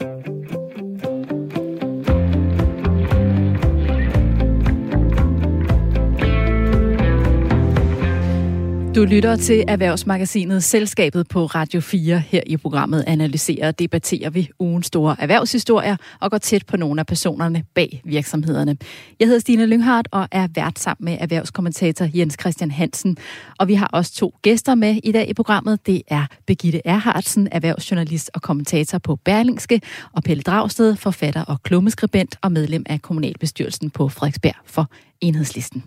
[8.96, 12.18] Du lytter til Erhvervsmagasinet Selskabet på Radio 4.
[12.18, 17.00] Her i programmet analyserer og debatterer vi ugens store erhvervshistorier og går tæt på nogle
[17.00, 18.76] af personerne bag virksomhederne.
[19.20, 23.16] Jeg hedder Stine Lynghardt og er vært sammen med erhvervskommentator Jens Christian Hansen.
[23.58, 25.86] Og vi har også to gæster med i dag i programmet.
[25.86, 29.80] Det er Begitte Erhardsen, erhvervsjournalist og kommentator på Berlingske,
[30.12, 35.84] og Pelle Dragsted, forfatter og klummeskribent og medlem af kommunalbestyrelsen på Frederiksberg for Enhedslisten.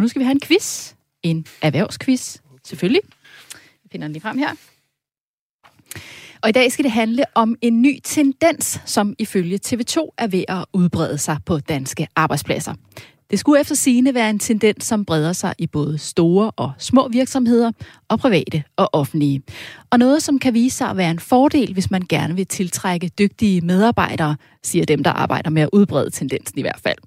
[0.00, 0.94] Og nu skal vi have en quiz.
[1.22, 3.00] En erhvervsquiz, selvfølgelig.
[3.52, 4.54] Jeg finder den lige frem her.
[6.42, 10.44] Og i dag skal det handle om en ny tendens, som ifølge TV2 er ved
[10.48, 12.74] at udbrede sig på danske arbejdspladser.
[13.30, 17.08] Det skulle efter sigende være en tendens, som breder sig i både store og små
[17.08, 17.72] virksomheder,
[18.08, 19.42] og private og offentlige.
[19.90, 23.08] Og noget, som kan vise sig at være en fordel, hvis man gerne vil tiltrække
[23.08, 26.98] dygtige medarbejdere, siger dem, der arbejder med at udbrede tendensen i hvert fald.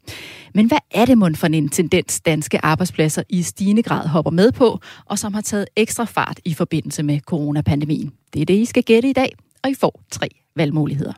[0.53, 4.51] Men hvad er det mund for en tendens, danske arbejdspladser i stigende grad hopper med
[4.51, 8.11] på, og som har taget ekstra fart i forbindelse med coronapandemien?
[8.33, 11.13] Det er det, I skal gætte i dag, og I får tre valgmuligheder.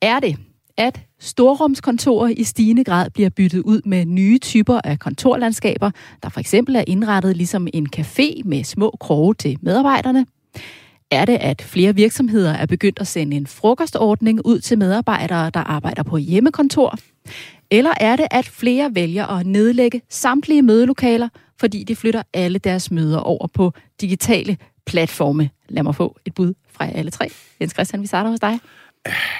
[0.00, 0.36] Er det,
[0.76, 5.90] at storrumskontorer i stigende grad bliver byttet ud med nye typer af kontorlandskaber,
[6.22, 10.26] der for eksempel er indrettet ligesom en café med små kroge til medarbejderne?
[11.10, 15.60] Er det, at flere virksomheder er begyndt at sende en frokostordning ud til medarbejdere, der
[15.60, 16.98] arbejder på hjemmekontor?
[17.70, 21.28] Eller er det, at flere vælger at nedlægge samtlige mødelokaler,
[21.60, 24.56] fordi de flytter alle deres møder over på digitale
[24.86, 25.50] platforme?
[25.68, 27.30] Lad mig få et bud fra alle tre.
[27.60, 28.58] Jens Christian, vi starter hos dig.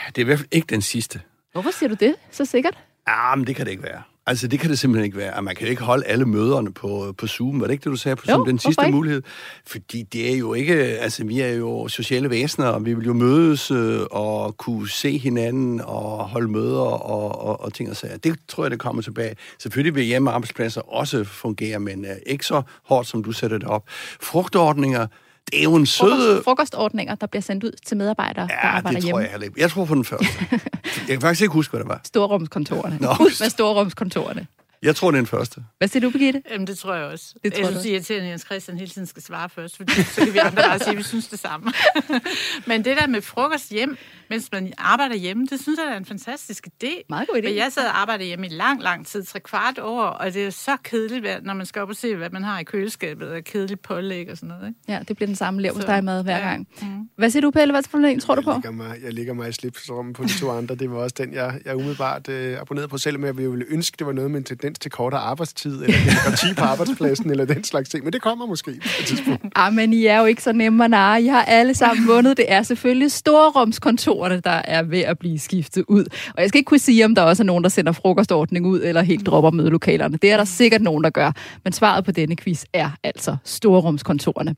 [0.07, 1.21] Det er i hvert fald ikke den sidste.
[1.53, 2.79] Hvorfor siger du det så sikkert?
[3.07, 4.03] Ah, men det kan det ikke være.
[4.27, 5.43] Altså, det kan det simpelthen ikke være.
[5.43, 7.61] Man kan jo ikke holde alle møderne på, på Zoom.
[7.61, 8.17] Var det ikke det, du sagde?
[8.17, 8.97] På, Jo, som den sidste ikke?
[8.97, 9.23] mulighed.
[9.67, 10.75] Fordi det er jo ikke...
[10.75, 15.19] Altså, vi er jo sociale væsener, og vi vil jo mødes øh, og kunne se
[15.19, 18.17] hinanden og holde møder og, og, og ting og sager.
[18.17, 19.37] Det tror jeg, det kommer tilbage.
[19.59, 23.85] Selvfølgelig vil hjemmearbejdspladser også fungere, men øh, ikke så hårdt, som du sætter det op.
[24.21, 25.07] Frugtordninger,
[25.51, 26.09] det er jo en sød...
[26.09, 29.21] Frokost, frokostordninger, der bliver sendt ud til medarbejdere, der Ja, arbejder det tror hjemme.
[29.21, 29.61] jeg heller ikke.
[29.61, 30.27] Jeg tror på den første.
[30.51, 30.61] jeg
[31.09, 32.01] kan faktisk ikke huske, hvad det var.
[32.05, 32.99] Storrumskontorerne.
[33.01, 33.09] Nå.
[33.21, 34.47] Ud med storrumskontorerne.
[34.83, 35.65] Jeg tror, det er den første.
[35.79, 36.43] Hvad siger du, Birgitte?
[36.51, 37.35] Jamen, det tror jeg også.
[37.45, 39.49] Det tror jeg du synes, det er irriterende, at Jens Christian hele tiden skal svare
[39.49, 41.73] først, fordi så kan vi andre bare sige, at vi synes det samme.
[42.67, 43.97] Men det der med frokost hjem,
[44.31, 47.03] mens man arbejder hjemme, det synes jeg er en fantastisk idé.
[47.09, 47.47] Meget god idé.
[47.47, 50.47] Men jeg sad og arbejdede hjemme i lang, lang tid, tre kvart år, og det
[50.47, 53.45] er så kedeligt, når man skal op og se, hvad man har i køleskabet, og
[53.45, 54.69] kedeligt pålæg og sådan noget.
[54.69, 54.81] Ikke?
[54.89, 56.49] Ja, det bliver den samme lever hos Så, dig mad hver ja.
[56.49, 56.69] gang.
[56.83, 56.87] Mm.
[57.17, 57.73] Hvad siger du, Pelle?
[57.73, 58.51] Hvad for en tror du på?
[58.51, 60.75] Jeg ligger mig, jeg ligger mig i slipstrømmen på de to andre.
[60.75, 64.07] Det var også den, jeg, jeg umiddelbart øh, abonnerede på, selvom jeg ville ønske, det
[64.07, 67.89] var noget med en tendens til kortere arbejdstid, eller demokrati på arbejdspladsen, eller den slags
[67.89, 68.05] ting.
[68.05, 69.45] Men det kommer måske på et tidspunkt.
[69.55, 71.23] Ah, men I er jo ikke så nemme at narre.
[71.23, 72.37] I har alle sammen vundet.
[72.37, 73.13] Det er selvfølgelig
[74.15, 76.05] kontorerne, der er ved at blive skiftet ud.
[76.35, 78.81] Og jeg skal ikke kunne sige, om der også er nogen, der sender frokostordning ud,
[78.85, 80.19] eller helt dropper mødelokalerne.
[80.23, 81.33] Det er der sikkert nogen, der gør.
[81.65, 84.55] Men svaret på denne quiz er altså storrumskontorerne.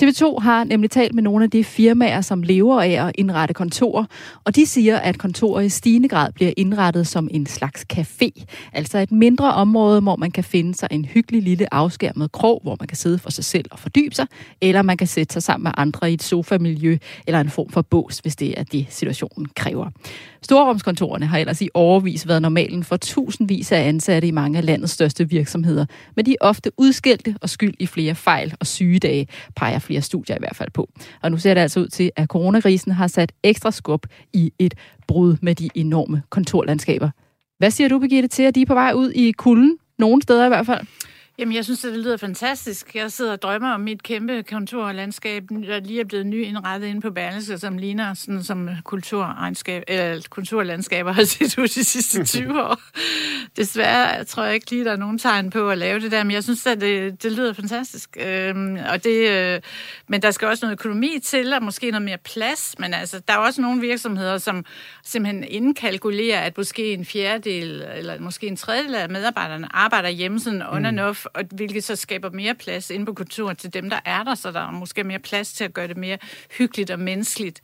[0.00, 4.04] TV2 har nemlig talt med nogle af de firmaer, som lever af at indrette kontorer,
[4.44, 8.44] og de siger, at kontorer i stigende grad bliver indrettet som en slags café.
[8.72, 12.76] Altså et mindre område, hvor man kan finde sig en hyggelig lille afskærmet krog, hvor
[12.80, 14.26] man kan sidde for sig selv og fordybe sig,
[14.60, 17.82] eller man kan sætte sig sammen med andre i et sofamiljø eller en form for
[17.82, 19.90] bås, hvis det er det, situationen kræver.
[20.42, 24.92] Storrumskontorerne har ellers i overvis været normalen for tusindvis af ansatte i mange af landets
[24.92, 25.86] største virksomheder,
[26.16, 30.36] men de er ofte udskældte og skyld i flere fejl og sygedage, peger flere studier
[30.36, 30.88] i hvert fald på.
[31.22, 34.74] Og nu ser det altså ud til, at coronakrisen har sat ekstra skub i et
[35.06, 37.10] brud med de enorme kontorlandskaber.
[37.58, 39.78] Hvad siger du, Birgitte, til, at de er på vej ud i kulden?
[39.98, 40.86] Nogle steder i hvert fald.
[41.40, 42.94] Jamen, jeg synes, det lyder fantastisk.
[42.94, 47.10] Jeg sidder og drømmer om mit kæmpe kontorlandskab, der lige er blevet nyindrettet inde på
[47.10, 52.80] Berlingske, som ligner sådan som kulturregnskab, eller kulturlandskaber har set ud de sidste 20 år.
[53.56, 56.30] Desværre tror jeg ikke lige, der er nogen tegn på at lave det der, men
[56.30, 58.16] jeg synes, at det, det lyder fantastisk.
[58.20, 59.60] Øhm, og det, øh,
[60.08, 62.74] men der skal også noget økonomi til, og måske noget mere plads.
[62.78, 64.64] Men altså, der er også nogle virksomheder, som
[65.04, 70.62] simpelthen indkalkulerer, at måske en fjerdedel, eller måske en tredjedel af medarbejderne arbejder hjemme sådan
[70.62, 74.24] and off, og hvilket så skaber mere plads inde på kulturen til dem, der er
[74.24, 76.18] der, så der er måske mere plads til at gøre det mere
[76.58, 77.60] hyggeligt og menneskeligt,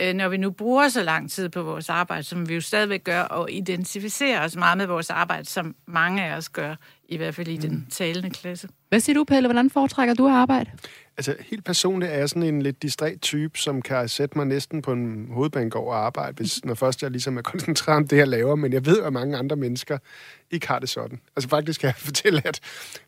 [0.00, 3.04] øh, når vi nu bruger så lang tid på vores arbejde, som vi jo stadigvæk
[3.04, 6.74] gør, og identificerer os meget med vores arbejde, som mange af os gør,
[7.08, 7.86] i hvert fald i den mm.
[7.90, 8.68] talende klasse.
[8.88, 9.48] Hvad siger du, Pelle?
[9.48, 10.70] Hvordan foretrækker du at arbejde?
[11.16, 14.82] Altså, helt personligt er jeg sådan en lidt distræt type, som kan sætte mig næsten
[14.82, 18.28] på en hovedbanegård og arbejde, hvis, når først jeg ligesom er koncentreret om det, jeg
[18.28, 18.54] laver.
[18.54, 19.98] Men jeg ved, at mange andre mennesker
[20.50, 21.20] ikke har det sådan.
[21.36, 22.60] Altså faktisk kan jeg fortælle, at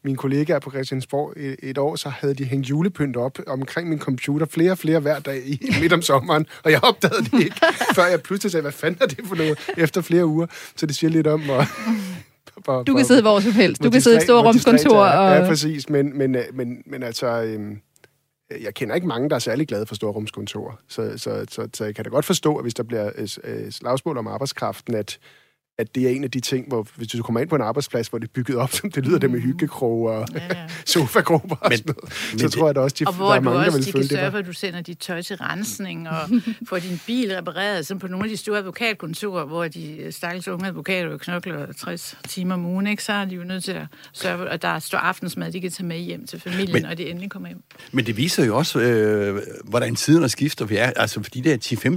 [0.02, 3.98] mine kollegaer på Christiansborg et, et år, så havde de hængt julepynt op omkring min
[3.98, 7.56] computer flere og flere hver dag i midt om sommeren, og jeg opdagede det ikke,
[7.96, 10.46] før jeg pludselig sagde, hvad fanden er det for noget, efter flere uger.
[10.76, 11.64] Så det siger lidt om, hvor,
[12.64, 13.82] for, du kan sidde hvor som helst.
[13.82, 15.04] Du kan sidde i et stort rumskontor.
[15.04, 15.36] Og...
[15.36, 15.88] Ja, præcis.
[15.88, 17.80] Men, men, men, men altså, øhm,
[18.60, 20.80] jeg kender ikke mange, der er særlig glade for storrumskontor.
[20.88, 23.70] Så, så, så, så jeg kan da godt forstå, at hvis der bliver øh, øh
[23.70, 25.18] slagsmål om arbejdskraften, at
[25.78, 28.08] at det er en af de ting, hvor hvis du kommer ind på en arbejdsplads,
[28.08, 29.44] hvor det er bygget op, som det lyder det med mm.
[29.44, 30.66] hyggekroge og ja, ja.
[30.86, 33.34] sofagrupper og sådan noget, men så det, tror jeg da også, de, og hvor der
[33.34, 34.24] er mange, også, der vil de følge det.
[34.24, 36.30] Og hvor du sender dit tøj til rensning og
[36.68, 40.66] får din bil repareret, som på nogle af de store advokatkontorer, hvor de stakkels unge
[40.66, 43.04] advokater knokler 60 timer om ugen, ikke?
[43.04, 45.86] så er de jo nødt til at sørge at der står aftensmad, de kan tage
[45.86, 47.62] med hjem til familien, men, når de endelig kommer hjem.
[47.92, 50.64] Men det viser jo også, øh, hvordan tiden er skifter.
[50.64, 51.56] Vi er, altså for de der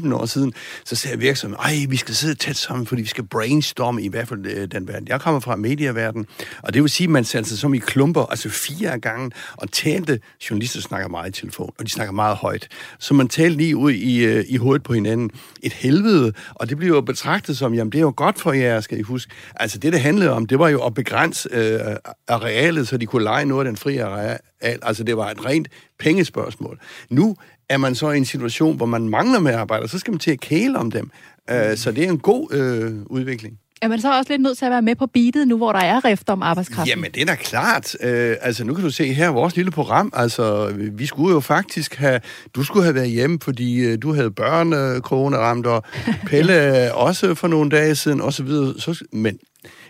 [0.10, 0.54] 10-15 år siden,
[0.86, 4.08] så ser virksomheden, ej, vi skal sidde tæt sammen, fordi vi skal brainstorm storm i
[4.08, 5.08] hvert fald øh, den verden.
[5.08, 6.28] Jeg kommer fra medieverdenen,
[6.62, 9.72] og det vil sige, at man satte sig som i klumper, altså fire gange, og
[9.72, 12.68] talte, journalister snakker meget i telefon, og de snakker meget højt,
[13.00, 15.32] så man talte lige ud i, øh, i hovedet på hinanden.
[15.64, 18.82] Et helvede, og det bliver jo betragtet som, jamen det er jo godt for jer,
[18.82, 19.32] skal I huske.
[19.56, 21.80] Altså det, det handlede om, det var jo at begrænse øh,
[22.28, 24.40] arealet, så de kunne lege noget af den frie areal.
[24.62, 25.68] Altså det var et rent
[26.00, 26.80] pengespørgsmål.
[27.10, 27.36] Nu
[27.70, 30.40] er man så i en situation, hvor man mangler medarbejdere, så skal man til at
[30.40, 31.12] kæle om dem.
[31.52, 33.60] Uh, så det er en god øh, udvikling.
[33.84, 35.80] Er man så også lidt nødt til at være med på beatet nu, hvor der
[35.80, 36.88] er rift om arbejdskraften?
[36.88, 37.96] Jamen, det er da klart.
[38.02, 40.14] Øh, altså, nu kan du se her vores lille program.
[40.16, 42.20] Altså, vi skulle jo faktisk have...
[42.56, 45.84] Du skulle have været hjemme, fordi øh, du havde børn, øh, corona ramt, og
[46.28, 48.74] Pelle øh, også for nogle dage siden, og så videre.
[48.80, 49.40] Så, men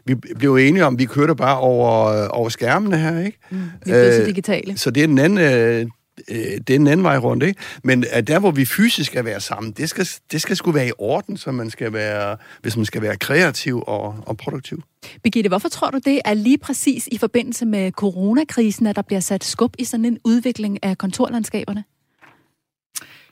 [0.05, 3.37] vi blev enige om, at vi kørte bare over, øh, over skærmene her, ikke?
[3.51, 4.77] Mm, vi er blevet så digitale.
[4.77, 5.37] Så det er den anden...
[5.37, 5.85] Øh,
[6.29, 7.59] øh, det er en anden vej rundt, ikke?
[7.83, 10.87] Men at der, hvor vi fysisk skal være sammen, det skal, det skal sgu være
[10.87, 14.83] i orden, så man skal være, hvis man skal være kreativ og, og produktiv.
[15.23, 19.19] Birgitte, hvorfor tror du det er lige præcis i forbindelse med coronakrisen, at der bliver
[19.19, 21.83] sat skub i sådan en udvikling af kontorlandskaberne?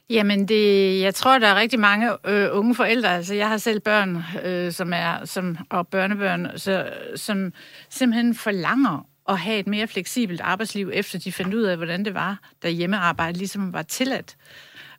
[0.10, 3.16] Jamen, det, jeg tror, der er rigtig mange øh, unge forældre.
[3.16, 7.54] Altså, jeg har selv børn, øh, som er, som, og børnebørn, så, som
[7.90, 12.14] simpelthen forlanger at have et mere fleksibelt arbejdsliv, efter de fandt ud af, hvordan det
[12.14, 14.38] var, da hjemmearbejde ligesom var tilladt.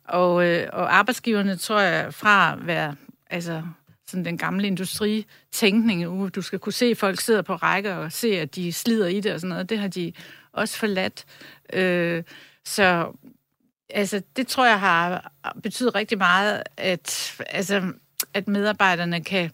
[0.03, 2.95] Og, øh, og arbejdsgiverne, tror jeg, fra at være
[3.29, 3.61] altså,
[4.07, 8.39] sådan den gamle industritænkning, du skal kunne se, at folk sidder på række og se,
[8.39, 10.13] at de slider i det og sådan noget, det har de
[10.53, 11.25] også forladt.
[11.73, 12.23] Øh,
[12.65, 13.11] så
[13.89, 15.31] altså, det tror jeg har
[15.63, 17.93] betydet rigtig meget, at, altså,
[18.33, 19.51] at medarbejderne kan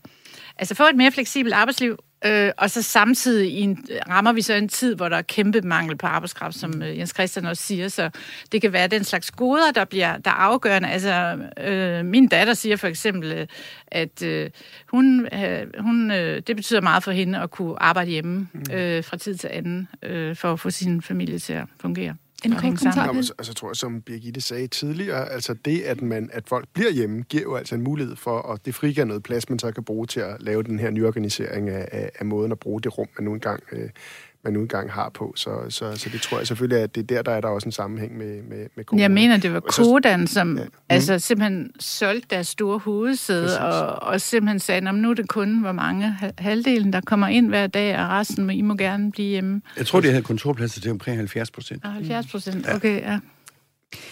[0.58, 4.54] altså, få et mere fleksibelt arbejdsliv, Øh, og så samtidig i en, rammer vi så
[4.54, 7.88] en tid, hvor der er kæmpe mangel på arbejdskraft, som øh, Jens Christian også siger.
[7.88, 8.10] Så
[8.52, 10.90] det kan være den slags goder, der bliver der er afgørende.
[10.90, 13.48] Altså, øh, min datter siger for eksempel, øh,
[13.88, 14.50] at øh,
[14.88, 18.74] hun, øh, hun, øh, det betyder meget for hende at kunne arbejde hjemme mm.
[18.74, 22.16] øh, fra tid til anden, øh, for at få sin familie til at fungere.
[22.46, 23.08] En kort kommentar.
[23.08, 26.92] Altså, altså, tror jeg, som Birgitte sagde tidligere, altså det, at, man, at folk bliver
[26.92, 29.84] hjemme, giver jo altså en mulighed for, at det frigiver noget plads, man så kan
[29.84, 33.08] bruge til at lave den her nyorganisering af, af, af måden at bruge det rum,
[33.20, 33.90] man nu engang øh,
[34.44, 35.34] man nu engang har på.
[35.36, 37.66] Så, så, så det tror jeg selvfølgelig, at det er der, der er der også
[37.66, 39.02] en sammenhæng med, med, med corona.
[39.02, 40.64] Jeg mener, det var Kodan, som ja.
[40.90, 41.20] altså, mm.
[41.20, 45.72] simpelthen solgte deres store hovedsæde, og, og simpelthen sagde, at nu er det kun, hvor
[45.72, 49.62] mange halvdelen, der kommer ind hver dag, og resten må I må gerne blive hjemme.
[49.78, 51.86] Jeg tror, det havde kontorpladser til omkring 70 procent.
[51.86, 53.20] 70 procent, okay, ja.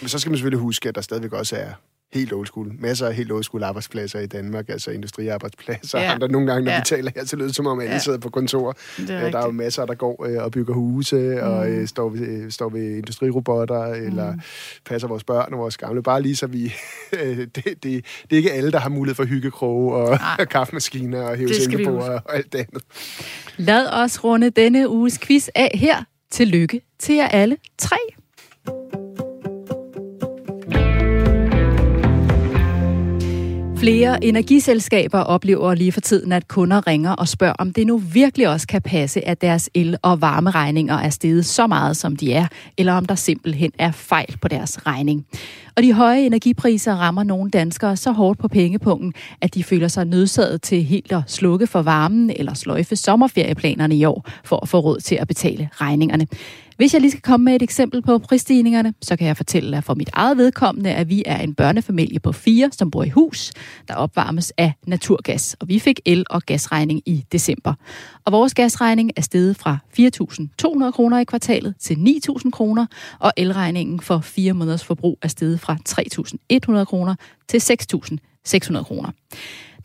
[0.00, 1.72] Men så skal man selvfølgelig huske, at der stadigvæk også er
[2.12, 2.72] helt old school.
[2.78, 6.00] Masser af helt old school arbejdspladser i Danmark, altså industriarbejdspladser.
[6.00, 6.12] Ja.
[6.12, 6.78] Andre nogle gange, når ja.
[6.78, 7.98] vi taler her, så lyder det som om, alle ja.
[7.98, 8.76] sidder på kontor.
[8.98, 11.48] Er øh, der er jo masser, der går øh, og bygger huse, mm.
[11.48, 14.06] og øh, står, ved, øh, står ved industrirobotter, mm.
[14.06, 14.34] eller
[14.84, 16.02] passer vores børn og vores gamle.
[16.02, 16.62] Bare lige så vi...
[17.12, 20.18] det, det, det er ikke alle, der har mulighed for hyggekroge og
[20.50, 21.50] kaffemaskiner og hæve
[22.02, 22.82] og alt det andet.
[23.56, 26.04] Lad os runde denne uges quiz af her.
[26.30, 27.96] Tillykke til jer alle tre.
[33.78, 38.48] Flere energiselskaber oplever lige for tiden, at kunder ringer og spørger, om det nu virkelig
[38.48, 42.46] også kan passe, at deres el- og varmeregninger er steget så meget, som de er,
[42.78, 45.26] eller om der simpelthen er fejl på deres regning.
[45.78, 50.04] Og de høje energipriser rammer nogle danskere så hårdt på pengepunkten, at de føler sig
[50.04, 54.78] nødsaget til helt at slukke for varmen eller sløjfe sommerferieplanerne i år, for at få
[54.78, 56.26] råd til at betale regningerne.
[56.76, 59.84] Hvis jeg lige skal komme med et eksempel på prisstigningerne, så kan jeg fortælle at
[59.84, 63.52] for mit eget vedkommende, at vi er en børnefamilie på fire, som bor i hus,
[63.88, 65.56] der opvarmes af naturgas.
[65.60, 67.74] Og vi fik el- og gasregning i december.
[68.28, 72.86] Og vores gasregning er steget fra 4.200 kroner i kvartalet til 9.000 kroner,
[73.18, 77.14] og elregningen for fire måneders forbrug er steget fra 3.100 kroner
[77.48, 79.10] til 6.600 kroner.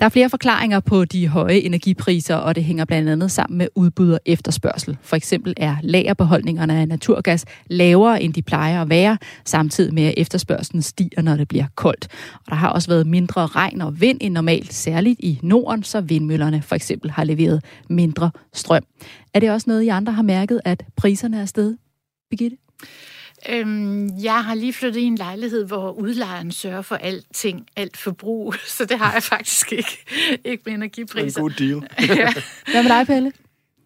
[0.04, 3.68] Der er flere forklaringer på de høje energipriser, og det hænger blandt andet sammen med
[3.76, 4.98] udbud og efterspørgsel.
[5.02, 10.14] For eksempel er lagerbeholdningerne af naturgas lavere, end de plejer at være, samtidig med at
[10.18, 12.08] efterspørgselen stiger, når det bliver koldt.
[12.34, 16.02] Og der har også været mindre regn og vind end normalt, særligt i Norden, så
[16.02, 18.84] vindmøllerne for eksempel har leveret mindre strøm.
[19.34, 21.78] Er det også noget, I andre har mærket, at priserne er steget,
[22.30, 22.58] Birgitte?
[23.50, 28.56] Øhm, jeg har lige flyttet i en lejlighed, hvor udlejeren sørger for alting, alt forbrug,
[28.78, 29.98] så det har jeg faktisk ikke,
[30.46, 31.40] ikke med energipriser.
[31.40, 31.90] En god deal.
[32.18, 32.34] ja.
[32.72, 33.32] Hvad med dig, Pelle?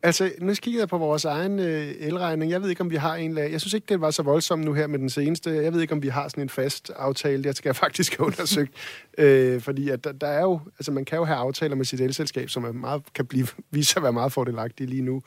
[0.04, 2.52] Altså, nu kigger jeg på vores egen øh, elregning.
[2.52, 3.52] Jeg ved ikke, om vi har en lag.
[3.52, 5.50] Jeg synes ikke, det var så voldsomt nu her med den seneste.
[5.50, 7.44] Jeg ved ikke, om vi har sådan en fast aftale.
[7.44, 8.72] Det skal jeg faktisk have undersøgt.
[9.18, 12.02] øh, fordi at der, der, er jo, altså man kan jo have aftaler med sit
[12.02, 15.22] elselskab, som er meget, kan blive, vise sig at være meget fordelagtige lige nu.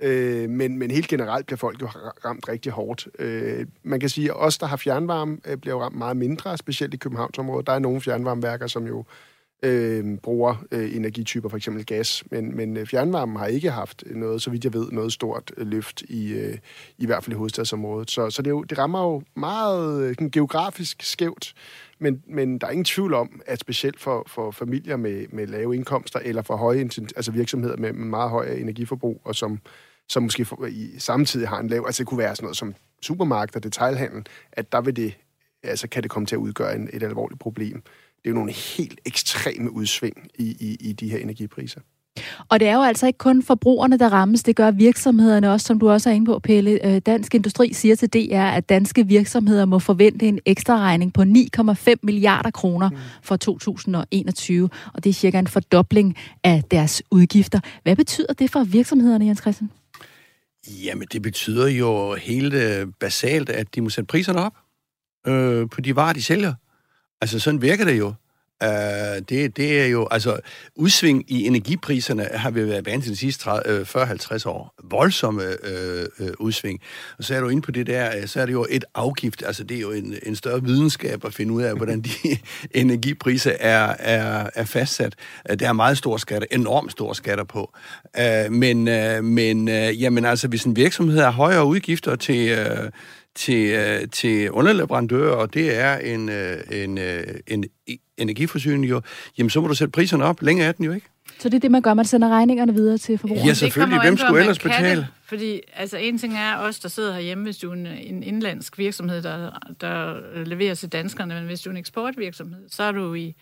[0.00, 1.86] Øh, men, men helt generelt bliver folk jo
[2.24, 3.08] ramt rigtig hårdt.
[3.18, 6.58] Øh, man kan sige, at os, der har fjernvarme, øh, bliver jo ramt meget mindre,
[6.58, 7.66] specielt i Københavnsområdet.
[7.66, 9.04] Der er nogle fjernvarmeværker, som jo
[9.62, 14.42] øh, bruger øh, energityper, for eksempel gas, men, men øh, fjernvarmen har ikke haft noget,
[14.42, 16.58] så vidt jeg ved, noget stort øh, løft i, øh,
[16.98, 18.10] i hvert fald i hovedstadsområdet.
[18.10, 21.54] Så, så det, jo, det rammer jo meget øh, geografisk skævt,
[21.98, 25.74] men, men der er ingen tvivl om, at specielt for, for familier med, med lave
[25.74, 26.80] indkomster, eller for høje
[27.16, 29.60] altså virksomheder med, med meget høj energiforbrug, og som,
[30.08, 32.74] som måske for, i samtidig har en lav, altså det kunne være sådan noget som
[33.02, 35.14] supermarkeder, detailhandel, at der vil det,
[35.62, 37.82] altså kan det komme til at udgøre en, et alvorligt problem
[38.26, 41.80] det er jo nogle helt ekstreme udsving i, i, i de her energipriser.
[42.48, 45.78] Og det er jo altså ikke kun forbrugerne, der rammes, det gør virksomhederne også, som
[45.78, 46.86] du også er inde på, Pelle.
[46.86, 51.22] Øh, Dansk Industri siger til DR, at danske virksomheder må forvente en ekstra regning på
[51.22, 52.90] 9,5 milliarder kroner
[53.22, 57.60] for 2021, og det er cirka en fordobling af deres udgifter.
[57.82, 59.70] Hvad betyder det for virksomhederne, Jens Christian?
[60.84, 64.54] Jamen, det betyder jo helt øh, basalt, at de må sætte priserne op
[65.26, 66.54] øh, på de varer, de sælger.
[67.20, 68.14] Altså, sådan virker det jo.
[68.64, 68.68] Uh,
[69.28, 70.40] det, det er jo, altså,
[70.76, 73.52] udsving i energipriserne har vi været vant til de sidste 40-50
[74.34, 74.74] øh, år.
[74.84, 76.80] Voldsomme øh, øh, udsving.
[77.18, 79.42] Og så er du inde på det der, øh, så er det jo et afgift,
[79.46, 82.10] altså det er jo en, en større videnskab at finde ud af, hvordan de
[82.80, 85.14] energipriser er, er, er fastsat.
[85.58, 87.74] Der er meget store skatter, enormt store skatter på.
[88.18, 92.88] Uh, men, uh, men uh, jamen altså, hvis en virksomhed har højere udgifter til, uh,
[93.36, 97.64] til, øh, til underleverandører, og det er en, øh, en, øh, en
[98.16, 99.02] energiforsyning jo,
[99.38, 100.42] jamen så må du sætte priserne op.
[100.42, 101.06] Længere er den jo ikke.
[101.38, 103.48] Så det er det, man gør, man sender regningerne videre til forbrugerne?
[103.48, 104.00] Ja, selvfølgelig.
[104.00, 105.00] Hvem skulle ellers betale?
[105.00, 108.22] Det, fordi altså, en ting er os, der sidder herhjemme, hvis du er en, en
[108.22, 112.92] indlandsk virksomhed, der, der leverer til danskerne, men hvis du er en eksportvirksomhed, så er
[112.92, 113.34] du i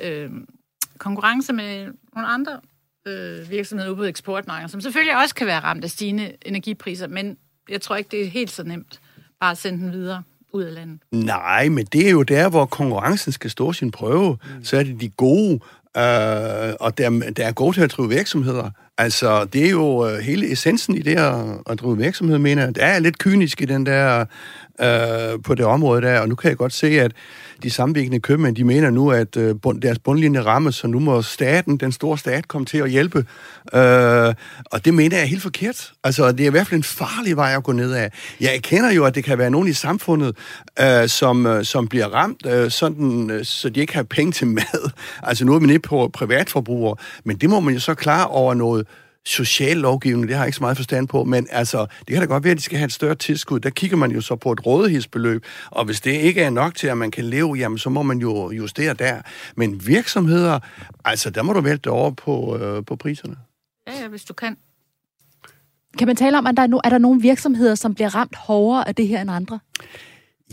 [0.00, 0.30] øh,
[0.98, 2.60] konkurrence med nogle andre
[3.06, 7.36] øh, virksomheder ude på eksportmarkedet, som selvfølgelig også kan være ramt af stigende energipriser, men
[7.68, 9.00] jeg tror ikke, det er helt så nemt
[9.44, 10.22] bare sende den videre
[10.52, 10.98] ud af landet.
[11.12, 14.30] Nej, men det er jo der, hvor konkurrencen skal stå sin prøve.
[14.30, 14.64] Mm.
[14.64, 15.52] Så er det de gode,
[15.96, 18.70] øh, og der, der er gode til at drive virksomheder.
[18.98, 21.34] Altså, det er jo øh, hele essensen i det at,
[21.70, 22.74] at drive virksomhed, mener jeg.
[22.74, 24.24] Det er lidt kynisk i den der,
[24.80, 27.12] øh, på det område der, og nu kan jeg godt se, at
[27.62, 31.22] de samvirkende købmænd, de mener nu, at øh, bund, deres bundlinje rammes, så nu må
[31.22, 33.18] staten, den store stat, komme til at hjælpe.
[33.74, 35.92] Øh, og det mener jeg er helt forkert.
[36.04, 38.10] Altså, det er i hvert fald en farlig vej at gå ned af.
[38.40, 40.36] Jeg kender jo, at det kan være nogen i samfundet,
[40.80, 44.46] øh, som, øh, som bliver ramt, øh, sådan, øh, så de ikke har penge til
[44.46, 44.90] mad.
[45.22, 48.54] Altså, nu er vi nede på privatforbrugere, men det må man jo så klare over
[48.54, 48.86] noget
[49.26, 52.24] social lovgivning, det har jeg ikke så meget forstand på, men altså, det kan da
[52.24, 53.60] godt være, at de skal have et større tilskud.
[53.60, 56.86] Der kigger man jo så på et rådighedsbeløb, og hvis det ikke er nok til,
[56.86, 59.20] at man kan leve, jamen så må man jo justere der.
[59.56, 60.60] Men virksomheder,
[61.04, 63.36] altså der må du vælte over på, øh, på priserne.
[63.86, 64.56] Ja, ja, hvis du kan.
[65.98, 68.36] Kan man tale om, at der er, no, er der nogle virksomheder, som bliver ramt
[68.36, 69.58] hårdere af det her end andre?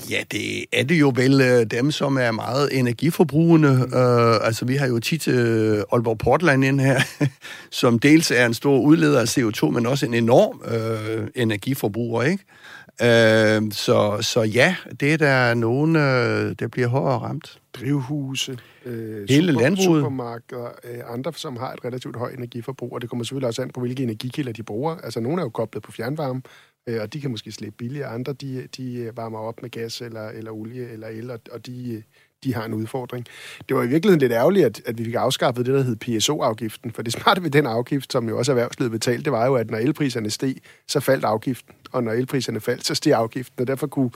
[0.09, 3.69] Ja, det er det jo vel øh, dem, som er meget energiforbrugende.
[3.69, 7.01] Uh, altså, vi har jo tit uh, Aalborg Portland ind her,
[7.81, 12.43] som dels er en stor udleder af CO2, men også en enorm uh, energiforbruger, ikke?
[13.01, 16.01] Uh, så, så ja, det er der nogen, uh,
[16.59, 17.61] der bliver hårdere ramt.
[17.73, 19.99] Drivhuse, øh, Hele super, landbruget.
[19.99, 23.69] supermarkeder, øh, andre, som har et relativt højt energiforbrug, og det kommer selvfølgelig også an
[23.69, 24.95] på, hvilke energikilder de bruger.
[24.95, 26.41] Altså, nogle er jo koblet på fjernvarme,
[26.87, 28.07] øh, og de kan måske slippe billigere.
[28.07, 31.65] Andre, de, de øh, varmer op med gas eller, eller olie eller el, og, og
[31.65, 32.01] de, øh,
[32.43, 33.25] de har en udfordring.
[33.69, 36.91] Det var i virkeligheden lidt ærgerligt, at, at vi fik afskaffet det, der hed PSO-afgiften,
[36.91, 39.71] for det smarte ved den afgift, som jo også erhvervslivet betalte, det var jo, at
[39.71, 40.55] når elpriserne steg,
[40.87, 44.11] så faldt afgiften, og når elpriserne faldt, så steg afgiften, og derfor kunne,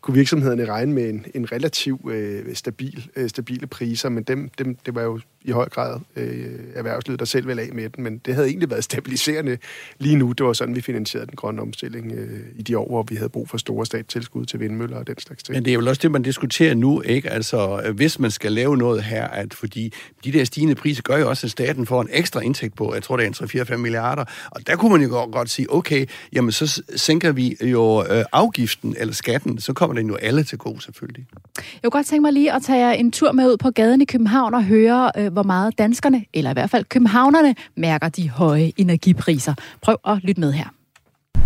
[0.00, 4.74] kunne virksomhederne regne med en, en relativ øh, stabil, øh, stabile priser, men dem, dem,
[4.86, 8.18] det var jo i høj grad øh, erhvervslivet, der selv ville af med den, men
[8.18, 9.58] det havde egentlig været stabiliserende
[9.98, 10.32] lige nu.
[10.32, 13.28] Det var sådan, vi finansierede den grønne omstilling øh, i de år, hvor vi havde
[13.28, 15.56] brug for store statstilskud til vindmøller og den slags ting.
[15.56, 17.30] Men det er jo også det, man diskuterer nu, ikke?
[17.30, 19.92] Altså, hvis man skal lave noget her, at fordi
[20.24, 23.02] de der stigende priser gør jo også, at staten får en ekstra indtægt på, jeg
[23.02, 26.52] tror, det er 3-4-5 milliarder, og der kunne man jo godt, godt sige, okay, jamen
[26.52, 30.82] så sænker vi jo øh, afgiften eller skatten, så kommer den jo alle til gode
[30.82, 31.26] selvfølgelig.
[31.56, 34.04] Jeg kunne godt tænke mig lige at tage en tur med ud på gaden i
[34.04, 38.72] København og høre, øh, hvor meget danskerne, eller i hvert fald københavnerne, mærker de høje
[38.76, 39.54] energipriser.
[39.82, 40.66] Prøv at lytte med her.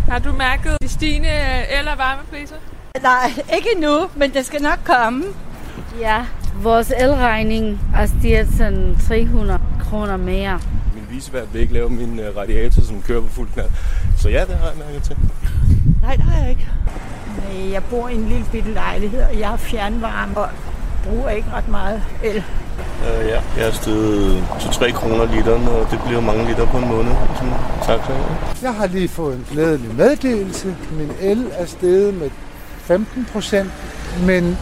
[0.09, 1.29] Har du mærket de stigende
[1.81, 2.55] el- og varmepriser?
[3.03, 5.25] Nej, ikke endnu, men det skal nok komme.
[6.01, 6.27] Ja,
[6.63, 10.61] vores elregning er stiget sådan 300 kroner mere.
[10.95, 13.71] Min visevært vil ikke lave min uh, radiator, som kører på fuld knald.
[14.19, 15.17] Så ja, det har jeg mærket til.
[16.03, 16.69] Nej, det har jeg ikke.
[17.39, 20.49] Nej, jeg bor i en lille bitte lejlighed, og jeg har fjernvarme og
[21.05, 22.45] bruger ikke ret meget el.
[23.01, 26.79] Uh, ja, jeg har steget til 3 kroner literen, og det bliver mange liter på
[26.79, 27.13] en måned.
[27.35, 28.63] Sådan, tak for det.
[28.63, 30.77] Jeg har lige fået en glædelig meddelelse.
[30.93, 32.31] Min el er steget med
[32.79, 33.71] 15 procent,
[34.27, 34.59] men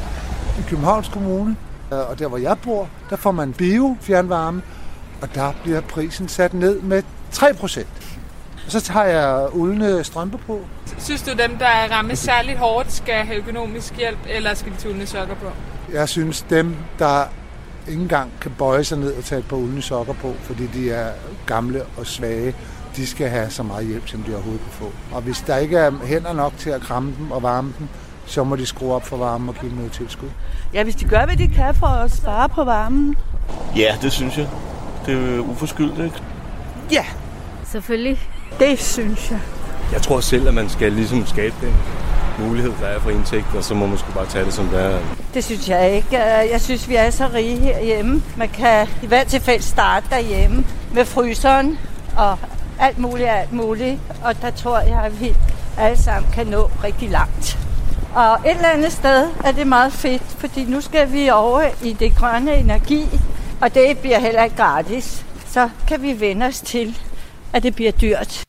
[0.58, 1.56] i Københavns Kommune,
[1.92, 4.62] øh, og der hvor jeg bor, der får man bio-fjernvarme,
[5.22, 8.17] og der bliver prisen sat ned med 3 procent.
[8.68, 10.60] Og så tager jeg uldne strømper på.
[10.98, 15.06] Synes du, dem, der rammes særligt hårdt, skal have økonomisk hjælp, eller skal de tulle
[15.06, 15.46] sokker på?
[15.92, 17.24] Jeg synes, dem, der
[17.88, 20.90] ikke engang kan bøje sig ned og tage et par uldne sokker på, fordi de
[20.90, 21.10] er
[21.46, 22.54] gamle og svage,
[22.96, 24.92] de skal have så meget hjælp, som de overhovedet kan få.
[25.12, 27.88] Og hvis der ikke er hænder nok til at kramme dem og varme dem,
[28.26, 30.28] så må de skrue op for varmen og give dem noget tilskud.
[30.74, 33.16] Ja, hvis de gør, hvad de kan for at spare på varmen.
[33.76, 34.48] Ja, det synes jeg.
[35.06, 36.22] Det er jo uforskyldt, ikke?
[36.92, 37.04] Ja,
[37.72, 38.18] Selvfølgelig.
[38.60, 39.40] Det synes jeg.
[39.92, 41.74] Jeg tror selv, at man skal ligesom skabe den
[42.46, 44.80] mulighed, der er for indtægt, og så må man sgu bare tage det, som det
[44.80, 44.98] er.
[45.34, 46.18] Det synes jeg ikke.
[46.52, 48.22] Jeg synes, vi er så rige herhjemme.
[48.36, 51.78] Man kan i hvert tilfælde starte derhjemme med fryseren
[52.16, 52.38] og
[52.80, 53.98] alt muligt, alt muligt.
[54.24, 55.34] Og der tror jeg, at vi
[55.78, 57.58] alle sammen kan nå rigtig langt.
[58.14, 61.92] Og et eller andet sted er det meget fedt, fordi nu skal vi over i
[61.92, 63.20] det grønne energi,
[63.60, 65.24] og det bliver heller ikke gratis.
[65.46, 66.98] Så kan vi vende os til,
[67.52, 68.47] at det bliver dyrt.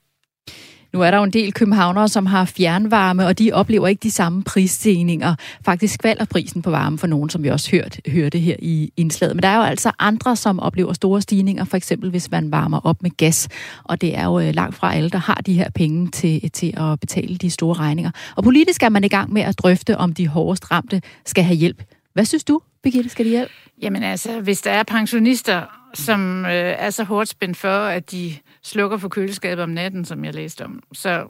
[0.94, 4.12] Nu er der jo en del københavnere, som har fjernvarme, og de oplever ikke de
[4.12, 5.36] samme prisstigninger.
[5.66, 9.36] Faktisk falder prisen på varme for nogen, som vi også hørt, hørte her i indslaget.
[9.36, 12.80] Men der er jo altså andre, som oplever store stigninger, for eksempel hvis man varmer
[12.84, 13.50] op med gas.
[13.84, 16.74] Og det er jo øh, langt fra alle, der har de her penge til, til
[16.78, 18.12] at betale de store regninger.
[18.36, 21.58] Og politisk er man i gang med at drøfte, om de hårdest ramte skal have
[21.58, 21.84] hjælp.
[22.14, 23.52] Hvad synes du, Birgitte, skal de hjælp?
[23.82, 25.62] Jamen altså, hvis der er pensionister,
[25.94, 30.26] som øh, er så hårdt spændt for, at de slukker for køleskabet om natten, som
[30.26, 31.28] jeg læste om, så,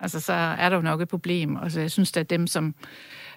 [0.00, 1.58] altså, så er der jo nok et problem.
[1.68, 2.74] så jeg synes, at dem, som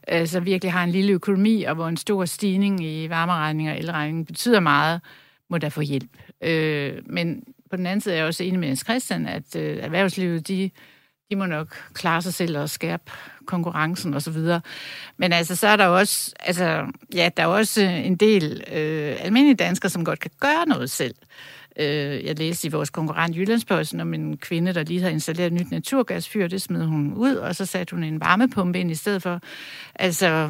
[0.07, 4.27] altså, virkelig har en lille økonomi, og hvor en stor stigning i varmeregning og elregning
[4.27, 5.01] betyder meget,
[5.49, 6.17] må der få hjælp.
[6.43, 9.77] Øh, men på den anden side er jeg også enig med Jens Christian, at øh,
[9.77, 10.69] erhvervslivet, de,
[11.29, 13.11] de må nok klare sig selv og skærpe
[13.45, 14.33] konkurrencen osv.
[14.33, 14.59] så.
[15.17, 19.55] Men altså, så er der også, altså, ja, der er også en del øh, almindelige
[19.55, 21.15] danskere, som godt kan gøre noget selv.
[21.21, 25.47] Øh, Øh, jeg læste i vores konkurrent Jyllandsposten om en kvinde, der lige havde installeret
[25.47, 26.47] et nyt naturgasfyr.
[26.47, 29.41] Det smed hun ud, og så satte hun en varmepumpe ind i stedet for.
[29.95, 30.49] Altså,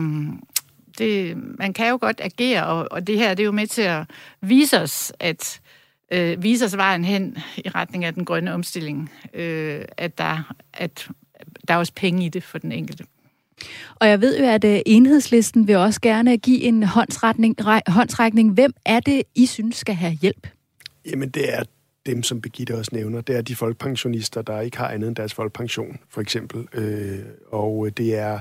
[0.98, 3.82] det, man kan jo godt agere, og, og det her det er jo med til
[3.82, 4.04] at
[4.42, 5.62] vise os, at
[6.14, 11.08] øh, vise os vejen hen i retning af den grønne omstilling, øh, at, der, at
[11.68, 13.04] der er også penge i det for den enkelte.
[13.96, 17.56] Og jeg ved jo, at øh, enhedslisten vil også gerne give en håndsretning,
[17.88, 18.54] håndsrækning.
[18.54, 20.48] Hvem er det, I synes skal have hjælp?
[21.06, 21.64] Jamen, det er
[22.06, 23.22] dem, som Birgitte også nævner.
[23.22, 26.68] Det er de folkepensionister, der ikke har andet end deres folkepension, for eksempel.
[26.74, 27.20] Øh,
[27.52, 28.40] og det er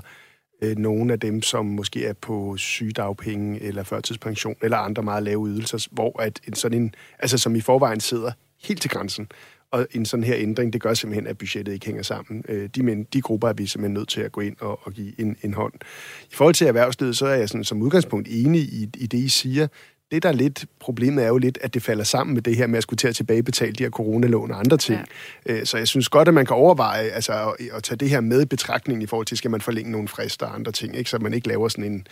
[0.62, 5.48] øh, nogle af dem, som måske er på sygedagpenge eller førtidspension eller andre meget lave
[5.48, 8.32] ydelser, hvor at en sådan en, altså som i forvejen sidder
[8.62, 9.28] helt til grænsen.
[9.70, 12.44] Og en sådan her ændring, det gør simpelthen, at budgettet ikke hænger sammen.
[12.48, 14.92] Øh, de, men, de grupper er vi simpelthen nødt til at gå ind og, og
[14.92, 15.72] give en, en hånd.
[16.32, 19.28] I forhold til erhvervslivet, så er jeg sådan, som udgangspunkt enig i, i det, I
[19.28, 19.68] siger
[20.10, 22.66] det, der er lidt problemet, er jo lidt, at det falder sammen med det her
[22.66, 25.00] med at skulle til at tilbagebetale de her coronalån og andre ting.
[25.46, 25.52] Ja.
[25.52, 28.42] Øh, så jeg synes godt, at man kan overveje altså, at, tage det her med
[28.42, 31.10] i betragtning i forhold til, skal man forlænge nogle frister og andre ting, ikke?
[31.10, 32.06] så man ikke laver sådan en...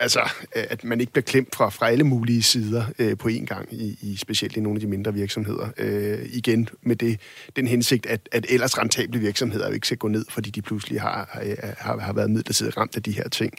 [0.00, 0.20] Altså,
[0.52, 3.98] at man ikke bliver klemt fra, fra alle mulige sider øh, på én gang, i,
[4.02, 5.68] i specielt i nogle af de mindre virksomheder.
[5.78, 7.20] Øh, igen med det,
[7.56, 11.00] den hensigt, at, at ellers rentable virksomheder jo ikke skal gå ned, fordi de pludselig
[11.00, 11.40] har,
[11.78, 13.52] har, har været midlertidigt ramt af de her ting.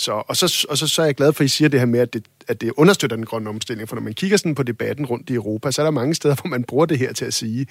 [0.00, 1.86] Så, og, så, og så, så er jeg glad for, at I siger det her
[1.86, 3.88] med, at det, at det understøtter den grønne omstilling.
[3.88, 6.34] For når man kigger sådan på debatten rundt i Europa, så er der mange steder,
[6.40, 7.66] hvor man bruger det her til at sige,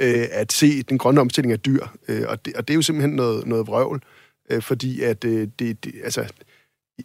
[0.00, 1.86] øh, at se, den grønne omstilling er dyr.
[2.08, 4.02] Øh, og, det, og det er jo simpelthen noget, noget vrøvl,
[4.50, 6.26] øh, fordi at øh, det, det, altså,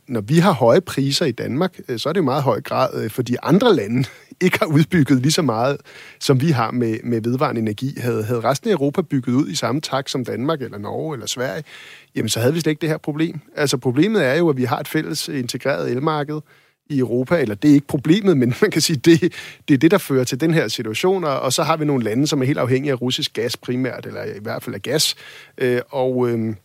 [0.07, 3.03] når vi har høje priser i Danmark, øh, så er det jo meget høj grad,
[3.03, 4.03] øh, fordi andre lande
[4.41, 5.77] ikke har udbygget lige så meget,
[6.19, 7.99] som vi har med, med vedvarende energi.
[7.99, 11.27] Havde, havde resten af Europa bygget ud i samme takt som Danmark, eller Norge, eller
[11.27, 11.63] Sverige,
[12.15, 13.39] jamen så havde vi slet ikke det her problem.
[13.55, 16.39] Altså problemet er jo, at vi har et fælles integreret elmarked
[16.89, 19.33] i Europa, eller det er ikke problemet, men man kan sige, det,
[19.67, 22.27] det er det, der fører til den her situation, og så har vi nogle lande,
[22.27, 25.15] som er helt afhængige af russisk gas primært, eller i hvert fald af gas,
[25.57, 26.29] øh, og...
[26.29, 26.55] Øh,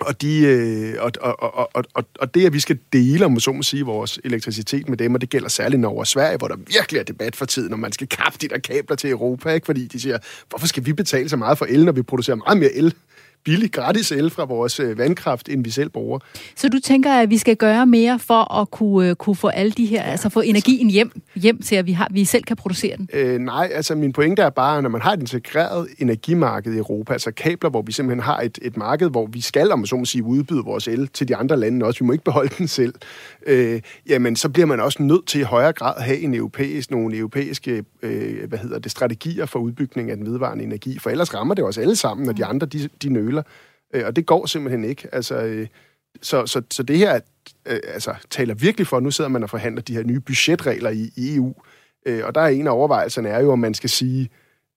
[0.00, 3.52] og, de, øh, og, og, og, og, og det, at vi skal dele, om så
[3.52, 6.56] må sige, vores elektricitet med dem, og det gælder særligt Norge og Sverige, hvor der
[6.56, 9.66] virkelig er debat for tiden, når man skal kappe de der kabler til Europa, ikke?
[9.66, 10.18] fordi de siger,
[10.48, 12.94] hvorfor skal vi betale så meget for el, når vi producerer meget mere el
[13.44, 16.18] billig gratis el fra vores øh, vandkraft, end vi selv bruger.
[16.56, 19.72] Så du tænker, at vi skal gøre mere for at kunne, øh, kunne få alle
[19.72, 22.56] de her, ja, altså få energien hjem, hjem til, at vi, har, vi selv kan
[22.56, 23.08] producere den?
[23.12, 26.76] Øh, nej, altså min pointe er bare, at når man har et integreret energimarked i
[26.76, 29.96] Europa, altså kabler, hvor vi simpelthen har et, et marked, hvor vi skal, om så
[29.96, 32.68] må sige, udbyde vores el til de andre lande også, vi må ikke beholde den
[32.68, 32.94] selv,
[33.46, 36.90] øh, jamen så bliver man også nødt til i højere grad at have en europæisk,
[36.90, 41.34] nogle europæiske øh, hvad hedder det, strategier for udbygning af den vedvarende energi, for ellers
[41.34, 43.42] rammer det os alle sammen, når de andre de, de føler.
[43.94, 45.08] Øh, og det går simpelthen ikke.
[45.12, 45.66] Altså, øh,
[46.22, 47.20] så, så, så det her
[47.66, 51.10] øh, altså, taler virkelig for, nu sidder man og forhandler de her nye budgetregler i,
[51.16, 51.54] i EU,
[52.06, 54.30] øh, og der er en af overvejelserne er jo, om man skal sige,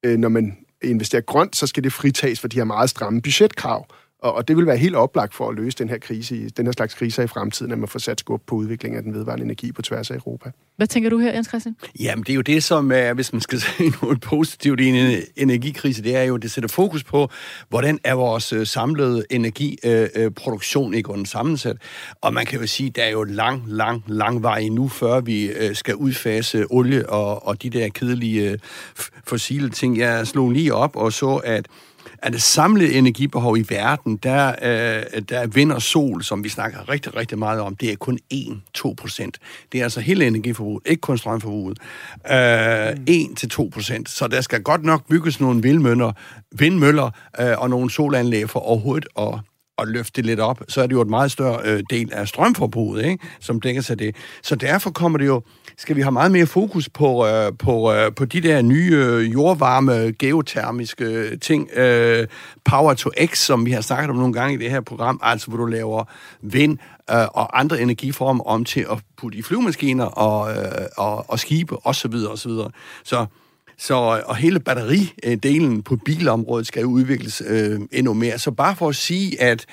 [0.05, 3.85] øh, når man investerer grønt, så skal det fritages for de her meget stramme budgetkrav.
[4.21, 6.71] Og, og det vil være helt oplagt for at løse den her krise, den her
[6.71, 9.71] slags kriser i fremtiden, at man får sat skub på udviklingen af den vedvarende energi
[9.71, 10.51] på tværs af Europa.
[10.77, 11.75] Hvad tænker du her, Jens Christian?
[11.99, 15.21] Jamen, det er jo det, som er, hvis man skal se noget positivt i en
[15.35, 17.29] energikrise, det er jo, det sætter fokus på,
[17.69, 21.77] hvordan er vores øh, samlede energiproduktion i grunden sammensat.
[22.21, 25.45] Og man kan jo sige, der er jo lang, lang, lang vej nu, før vi
[25.45, 28.59] øh, skal udfase olie og, og de der kedelige
[29.27, 29.97] fossile ting.
[29.97, 31.67] Jeg slog lige op og så, at
[32.21, 36.49] at det samlede energibehov i verden, der, øh, der er vind og sol, som vi
[36.49, 39.37] snakker rigtig, rigtig meget om, det er kun 1-2 procent.
[39.71, 41.77] Det er altså hele energiforbruget, ikke kun strømforbruget.
[42.31, 44.09] Øh, 1-2 procent.
[44.09, 46.11] Så der skal godt nok bygges nogle vindmøller,
[46.51, 47.09] vindmøller
[47.39, 49.39] øh, og nogle solanlæg for overhovedet at
[49.81, 52.27] at løfte det lidt op, så er det jo et meget større øh, del af
[52.27, 54.15] strømforbruget, ikke, som dækker sig det.
[54.43, 55.41] Så derfor kommer det jo,
[55.77, 59.33] skal vi have meget mere fokus på, øh, på, øh, på de der nye øh,
[59.33, 62.27] jordvarme, geotermiske øh, ting, øh,
[62.65, 65.47] Power to X, som vi har snakket om nogle gange i det her program, altså
[65.47, 66.03] hvor du laver
[66.41, 66.77] vind
[67.11, 71.85] øh, og andre energiformer om til at putte i flyvemaskiner og, øh, og, og skibe
[71.85, 72.05] osv.
[72.05, 72.37] osv.
[72.37, 72.71] Så videre.
[73.03, 73.25] så,
[73.91, 78.39] Øh, og hele batteridelen på bilområdet skal udvikles øh, endnu mere.
[78.39, 79.65] Så bare for at sige, at,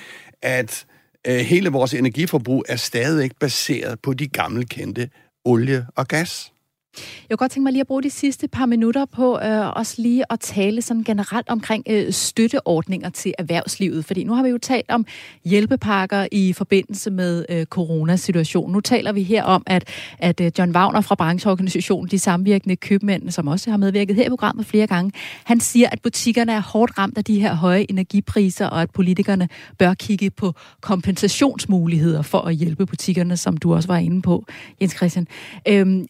[0.43, 0.87] at
[1.27, 5.11] øh, hele vores energiforbrug er stadig baseret på de gamle kendte
[5.45, 6.53] olie og gas.
[6.97, 9.95] Jeg kunne godt tænke mig lige at bruge de sidste par minutter på øh, også
[9.99, 14.05] lige at tale sådan generelt omkring øh, støtteordninger til erhvervslivet.
[14.05, 15.07] Fordi nu har vi jo talt om
[15.45, 18.73] hjælpepakker i forbindelse med øh, coronasituationen.
[18.73, 23.31] Nu taler vi her om, at, at øh, John Wagner fra brancheorganisationen De Samvirkende Købmænd,
[23.31, 25.13] som også har medvirket her i programmet flere gange,
[25.45, 29.49] han siger, at butikkerne er hårdt ramt af de her høje energipriser, og at politikerne
[29.79, 34.45] bør kigge på kompensationsmuligheder for at hjælpe butikkerne, som du også var inde på,
[34.81, 35.27] Jens Christian.
[35.69, 36.07] Øhm,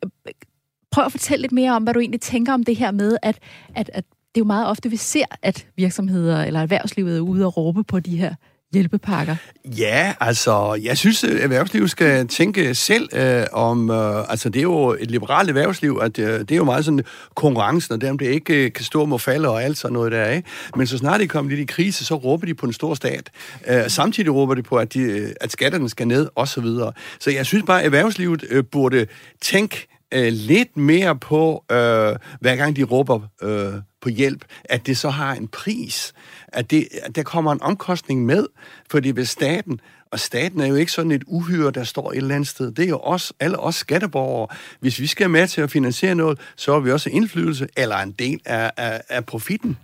[0.91, 3.39] prøv at fortælle lidt mere om, hvad du egentlig tænker om det her med, at,
[3.75, 7.47] at, at det er jo meget ofte, vi ser, at virksomheder eller erhvervslivet er ude
[7.47, 8.35] og råbe på de her
[8.73, 9.37] hjælpepakker?
[9.65, 14.63] Ja, altså, jeg synes, at erhvervslivet skal tænke selv øh, om, øh, altså det er
[14.63, 18.27] jo et liberalt erhvervsliv, at øh, det er jo meget sådan konkurrencen, og dem det
[18.27, 20.49] ikke øh, kan stå og falde og alt sådan noget der, ikke?
[20.77, 23.31] Men så snart de kommer lidt i krise, så råber de på en stor stat.
[23.69, 26.93] Øh, samtidig råber de på, at, de, øh, at skatterne skal ned, og så videre.
[27.21, 29.07] Så jeg synes bare, at erhvervslivet øh, burde
[29.43, 34.99] tænke øh, lidt mere på, øh, hver gang de råber øh, på hjælp, at det
[34.99, 36.13] så har en pris.
[36.49, 38.47] At, det, at der kommer en omkostning med,
[38.91, 39.81] fordi ved staten,
[40.13, 42.85] og staten er jo ikke sådan et uhyre, der står et eller andet sted, det
[42.85, 44.57] er jo os, alle os skatteborgere.
[44.81, 48.13] Hvis vi skal med til at finansiere noget, så har vi også indflydelse, eller en
[48.13, 49.77] del af, af, af profitten.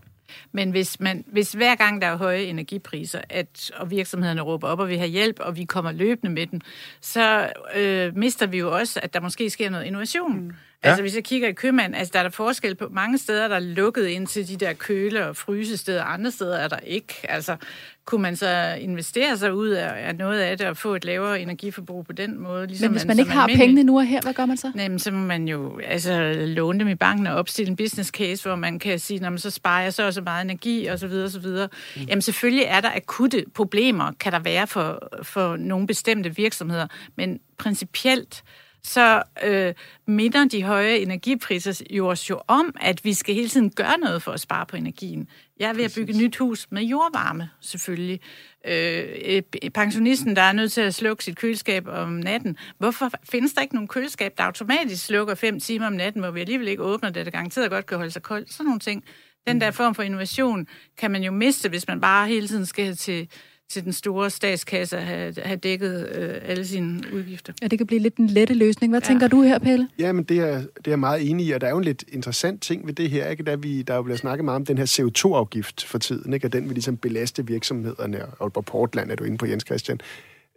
[0.53, 4.81] Men hvis, man, hvis hver gang der er høje energipriser, at, og virksomhederne råber op
[4.81, 6.61] og vi har hjælp, og vi kommer løbende med dem,
[7.01, 10.41] så øh, mister vi jo også, at der måske sker noget innovation.
[10.41, 10.53] Mm.
[10.85, 10.89] Ja.
[10.89, 13.57] Altså hvis jeg kigger i købmand, altså der er der forskel på mange steder, der
[13.57, 17.15] er lukket ind til de der køle- og frysesteder, andre steder er der ikke.
[17.29, 17.57] Altså
[18.05, 22.07] kunne man så investere sig ud af, noget af det og få et lavere energiforbrug
[22.07, 22.67] på den måde?
[22.67, 23.67] Ligesom Men hvis man, man ikke har almindelig...
[23.67, 24.73] pengene nu og her, hvad gør man så?
[24.77, 28.49] Jamen, så må man jo altså, låne dem i banken og opstille en business case,
[28.49, 31.13] hvor man kan sige, så sparer jeg så og så meget energi osv.
[31.25, 31.47] osv.
[31.47, 32.03] Mm.
[32.09, 37.41] Jamen selvfølgelig er der akutte problemer, kan der være for, for nogle bestemte virksomheder, men
[37.59, 38.43] principielt
[38.85, 39.75] så øh,
[40.07, 44.23] minder de høje energipriser jo os jo om, at vi skal hele tiden gøre noget
[44.23, 45.29] for at spare på energien.
[45.59, 48.21] Jeg er ved at bygge et nyt hus med jordvarme, selvfølgelig.
[48.67, 49.43] Øh,
[49.75, 52.57] pensionisten, der er nødt til at slukke sit køleskab om natten.
[52.79, 56.41] Hvorfor findes der ikke nogen køleskab, der automatisk slukker fem timer om natten, hvor vi
[56.41, 58.53] alligevel ikke åbner det, der garanteret godt kan holde sig koldt?
[58.53, 59.05] Sådan nogle ting.
[59.47, 59.75] Den der mm.
[59.75, 60.67] form for innovation
[60.99, 63.29] kan man jo miste, hvis man bare hele tiden skal til
[63.71, 67.53] til den store statskasse at have, have dækket øh, alle sine udgifter.
[67.63, 68.93] Ja, det kan blive lidt en lette løsning.
[68.93, 69.07] Hvad ja.
[69.07, 69.89] tænker du her, Pelle?
[69.99, 71.85] Ja, men det er, det er jeg meget enig i, og der er jo en
[71.85, 73.43] lidt interessant ting ved det her, ikke?
[73.43, 76.47] Der, vi, der er jo blevet snakket meget om den her CO2-afgift for tiden, ikke?
[76.47, 80.01] og den vil ligesom belaste virksomhederne, og på Portland er du inde på, Jens Christian.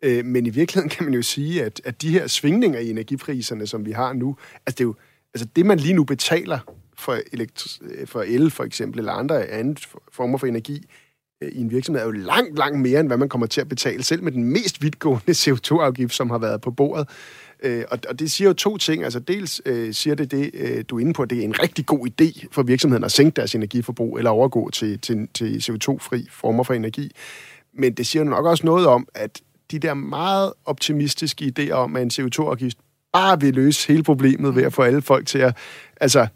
[0.03, 3.67] Øh, men i virkeligheden kan man jo sige, at, at de her svingninger i energipriserne,
[3.67, 4.95] som vi har nu, altså det er jo
[5.33, 6.59] altså det, man lige nu betaler
[6.97, 9.75] for, elektri- for el for eksempel, eller andre andre
[10.11, 10.87] former for energi, Øh,
[11.41, 13.69] Øh, i en virksomhed er jo langt, langt mere, end hvad man kommer til at
[13.69, 17.09] betale, selv med den mest vidtgående CO2-afgift, som har været på bordet.
[17.63, 19.03] Øh, og, og det siger jo to ting.
[19.03, 21.61] Altså dels øh, siger det det, øh, du er inde på, at det er en
[21.61, 26.27] rigtig god idé for virksomheden at sænke deres energiforbrug eller overgå til, til, til CO2-fri
[26.31, 27.11] former for energi.
[27.73, 32.01] Men det siger nok også noget om, at de der meget optimistiske idéer om, at
[32.01, 32.77] en CO2-afgift
[33.13, 35.57] bare vil løse hele problemet ved at få alle folk til at...
[36.01, 36.27] Altså,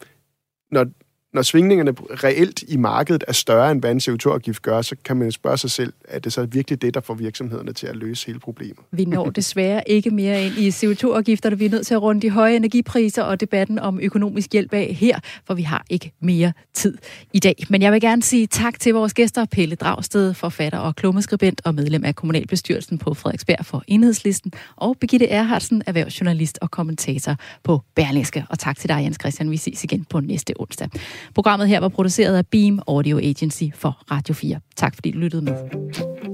[0.72, 0.86] når,
[1.34, 5.32] når svingningerne reelt i markedet er større, end hvad en CO2-afgift gør, så kan man
[5.32, 8.40] spørge sig selv, er det så virkelig det, der får virksomhederne til at løse hele
[8.40, 8.78] problemet?
[8.92, 11.58] Vi når desværre ikke mere ind i CO2-afgifterne.
[11.58, 14.98] Vi er nødt til at runde de høje energipriser og debatten om økonomisk hjælp af
[15.00, 16.98] her, for vi har ikke mere tid
[17.34, 17.66] i dag.
[17.70, 21.76] Men jeg vil gerne sige tak til vores gæster, Pelle Dragsted, forfatter og klummeskribent og
[21.76, 28.46] medlem af kommunalbestyrelsen på Frederiksberg for Enhedslisten, og Birgitte Erhardsen, erhvervsjournalist og kommentator på Berlingske.
[28.50, 29.52] Og tak til dig, Jens Christian.
[29.52, 30.90] Vi ses igen på næste onsdag.
[31.36, 34.60] Programmet her var produceret af Beam Audio Agency for Radio 4.
[34.76, 36.31] Tak fordi du lyttede med.